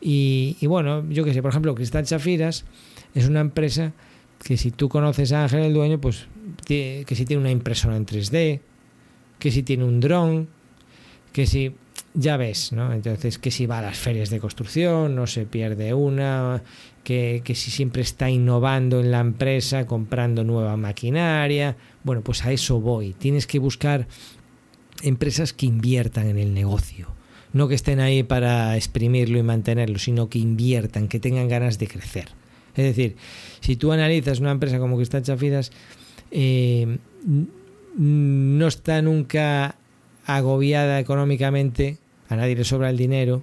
[0.03, 2.67] Y, y bueno, yo que sé, por ejemplo, Cristal Chafiras
[3.15, 3.95] es una empresa
[4.43, 6.27] que si tú conoces a Ángel el dueño, pues
[6.65, 8.61] que si tiene una impresora en 3D,
[9.39, 10.49] que si tiene un dron,
[11.33, 11.75] que si
[12.15, 12.93] ya ves, ¿no?
[12.93, 16.63] Entonces, que si va a las ferias de construcción, no se pierde una,
[17.05, 21.77] que, que, si siempre está innovando en la empresa, comprando nueva maquinaria.
[22.03, 23.13] Bueno, pues a eso voy.
[23.13, 24.09] Tienes que buscar
[25.03, 27.09] empresas que inviertan en el negocio.
[27.53, 31.89] No que estén ahí para exprimirlo y mantenerlo, sino que inviertan, que tengan ganas de
[31.89, 32.29] crecer.
[32.79, 33.17] Es decir,
[33.59, 35.73] si tú analizas una empresa como Cristal Chafidas,
[36.31, 36.99] eh,
[37.97, 39.75] no está nunca
[40.25, 41.99] agobiada económicamente,
[42.29, 43.43] a nadie le sobra el dinero,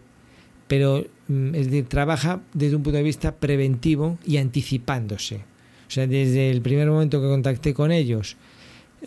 [0.70, 5.42] pero mm, es decir, trabaja desde un punto de vista preventivo y anticipándose.
[5.88, 8.38] O sea, desde el primer momento que contacté con ellos,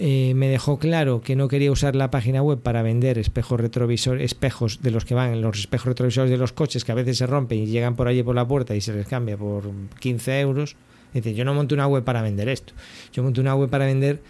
[0.01, 4.24] eh, me dejó claro que no quería usar la página web para vender espejos retrovisores,
[4.24, 7.26] espejos de los que van, los espejos retrovisores de los coches que a veces se
[7.26, 9.64] rompen y llegan por allí por la puerta y se les cambia por
[9.99, 10.76] 15 euros.
[11.12, 12.74] Dice, yo no monto una web para vender esto.
[13.12, 14.22] Yo monto una web para vender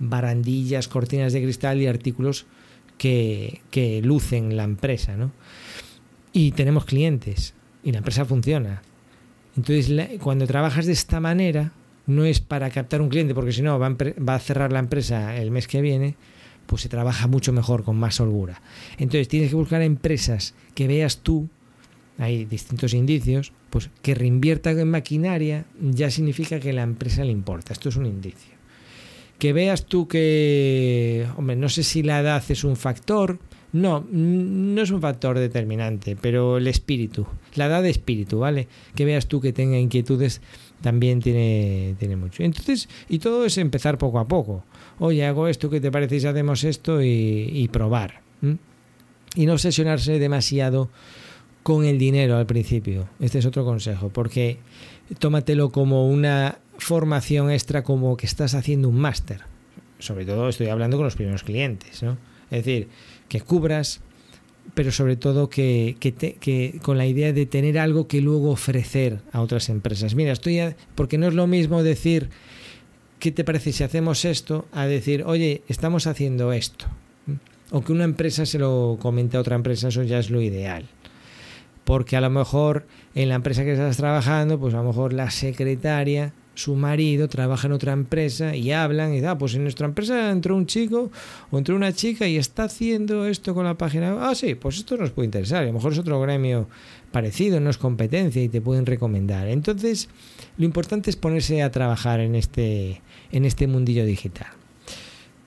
[0.00, 2.46] barandillas, cortinas de cristal y artículos
[2.98, 5.30] que, que lucen la empresa, ¿no?
[6.32, 7.54] Y tenemos clientes
[7.84, 8.82] y la empresa funciona.
[9.56, 11.70] Entonces, cuando trabajas de esta manera,
[12.06, 13.96] no es para captar un cliente, porque si no va,
[14.34, 16.16] a cerrar la empresa el mes que viene,
[16.66, 18.60] pues se trabaja mucho mejor, con más holgura.
[18.98, 21.48] Entonces tienes que buscar empresas que veas tú,
[22.18, 27.72] hay distintos indicios, pues que reinvierta en maquinaria ya significa que la empresa le importa.
[27.72, 28.54] Esto es un indicio.
[29.38, 33.38] Que veas tú que, hombre, no sé si la edad es un factor,
[33.72, 37.26] no, no es un factor determinante, pero el espíritu,
[37.56, 38.68] la edad de espíritu, ¿vale?
[38.94, 40.40] Que veas tú que tenga inquietudes
[40.84, 42.42] también tiene, tiene mucho.
[42.42, 44.64] Entonces, y todo es empezar poco a poco.
[44.98, 47.02] Oye, hago esto, ¿qué te parece si hacemos esto?
[47.02, 48.20] Y, probar.
[49.34, 50.90] Y no obsesionarse demasiado
[51.62, 53.08] con el dinero al principio.
[53.18, 54.58] Este es otro consejo, porque
[55.18, 59.40] tómatelo como una formación extra, como que estás haciendo un máster.
[59.98, 62.18] Sobre todo estoy hablando con los primeros clientes, ¿no?
[62.50, 62.88] Es decir,
[63.28, 64.02] que cubras
[64.74, 69.40] pero sobre todo que, que, con la idea de tener algo que luego ofrecer a
[69.40, 70.14] otras empresas.
[70.14, 70.60] Mira, estoy
[70.94, 72.30] porque no es lo mismo decir
[73.24, 74.66] ¿qué te parece si hacemos esto?
[74.70, 76.84] a decir, oye, estamos haciendo esto.
[77.70, 80.84] O que una empresa se lo comente a otra empresa, eso ya es lo ideal.
[81.84, 85.30] Porque a lo mejor en la empresa que estás trabajando, pues a lo mejor la
[85.30, 89.86] secretaria su marido trabaja en otra empresa y hablan y da, ah, pues en nuestra
[89.86, 91.10] empresa entró un chico
[91.50, 94.28] o entró una chica y está haciendo esto con la página.
[94.28, 95.62] Ah, sí, pues esto nos puede interesar.
[95.62, 96.68] A lo mejor es otro gremio
[97.10, 99.48] parecido, no es competencia y te pueden recomendar.
[99.48, 100.08] Entonces,
[100.56, 103.02] lo importante es ponerse a trabajar en este,
[103.32, 104.48] en este mundillo digital.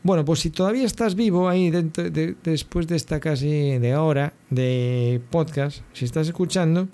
[0.04, 5.82] Bueno, pues si todavía estás vivo ahí después de esta casi de hora de podcast,
[5.92, 6.88] si estás escuchando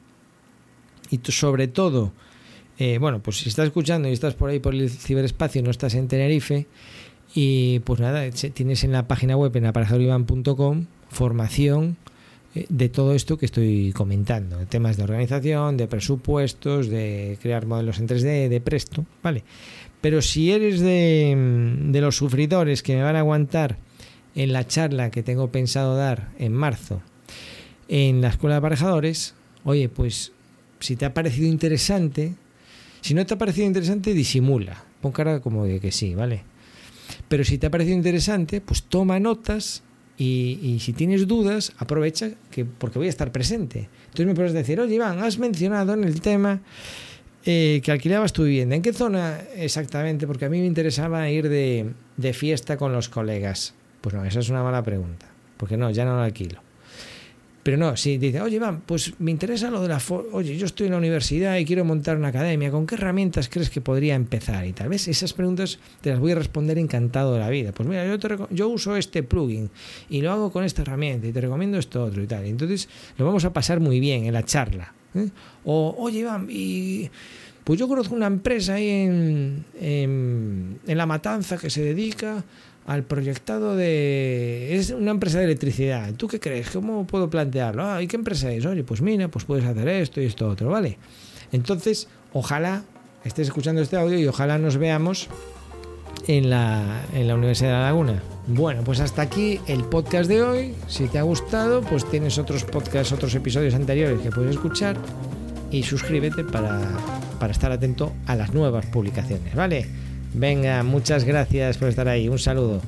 [1.12, 2.12] y sobre todo
[2.86, 5.96] eh, bueno, pues si estás escuchando y estás por ahí por el ciberespacio, no estás
[5.96, 6.68] en Tenerife,
[7.34, 11.96] y pues nada, tienes en la página web en aparejadorivan.com formación
[12.54, 18.00] eh, de todo esto que estoy comentando, temas de organización, de presupuestos, de crear modelos
[18.00, 19.46] en 3D, de presto, ¿vale?
[20.02, 23.78] Pero si eres de, de los sufridores que me van a aguantar
[24.36, 27.02] en la charla que tengo pensado dar en marzo
[27.88, 30.34] en la Escuela de Aparejadores, oye, pues
[30.82, 32.34] si te ha parecido interesante,
[33.04, 34.82] si no te ha parecido interesante, disimula.
[35.02, 36.44] Pon cara como de que sí, ¿vale?
[37.28, 39.84] Pero si te ha parecido interesante, pues toma notas
[40.18, 43.90] y, si tienes dudas, aprovecha que porque voy a estar presente.
[44.06, 46.62] Entonces me puedes decir, oye Iván, has mencionado en el tema
[47.44, 48.78] eh, que alquilabas tu vivienda.
[48.78, 50.26] ¿En qué zona exactamente?
[50.26, 53.74] Porque a mí me interesaba ir de, de fiesta con los colegas.
[54.00, 55.28] Pues no, esa es una mala pregunta.
[55.58, 56.62] porque no, ya no lo alquilo.
[57.64, 60.02] Pero no, si dice, oye, Iván, pues me interesa lo de la...
[60.34, 63.70] Oye, yo estoy en la universidad y quiero montar una academia, ¿con qué herramientas crees
[63.70, 64.66] que podría empezar?
[64.68, 67.72] Y tal vez esas preguntas te las voy a responder encantado de la vida.
[67.72, 69.70] Pues mira, yo, yo uso este plugin
[70.10, 72.46] y lo hago con esta herramienta y te recomiendo esto otro y tal.
[72.46, 74.94] entonces lo vamos a pasar muy bien en la charla.
[75.16, 75.30] ¿eh?
[75.64, 77.10] O, oye, Iván, y...
[77.64, 82.44] Pues yo conozco una empresa ahí en, en La Matanza que se dedica
[82.86, 84.76] al proyectado de...
[84.76, 86.14] Es una empresa de electricidad.
[86.16, 86.70] ¿Tú qué crees?
[86.70, 87.84] ¿Cómo puedo plantearlo?
[87.86, 88.66] Ah, ¿y qué empresa es?
[88.66, 90.98] Oye, pues mira, pues puedes hacer esto y esto otro, ¿vale?
[91.52, 92.84] Entonces, ojalá
[93.24, 95.30] estés escuchando este audio y ojalá nos veamos
[96.28, 98.22] en la, en la Universidad de La Laguna.
[98.48, 100.74] Bueno, pues hasta aquí el podcast de hoy.
[100.88, 104.98] Si te ha gustado, pues tienes otros podcasts, otros episodios anteriores que puedes escuchar
[105.72, 106.80] y suscríbete para,
[107.40, 109.88] para estar atento a las nuevas publicaciones, ¿vale?
[110.34, 112.28] Venga, muchas gracias por estar ahí.
[112.30, 112.82] Un saludo.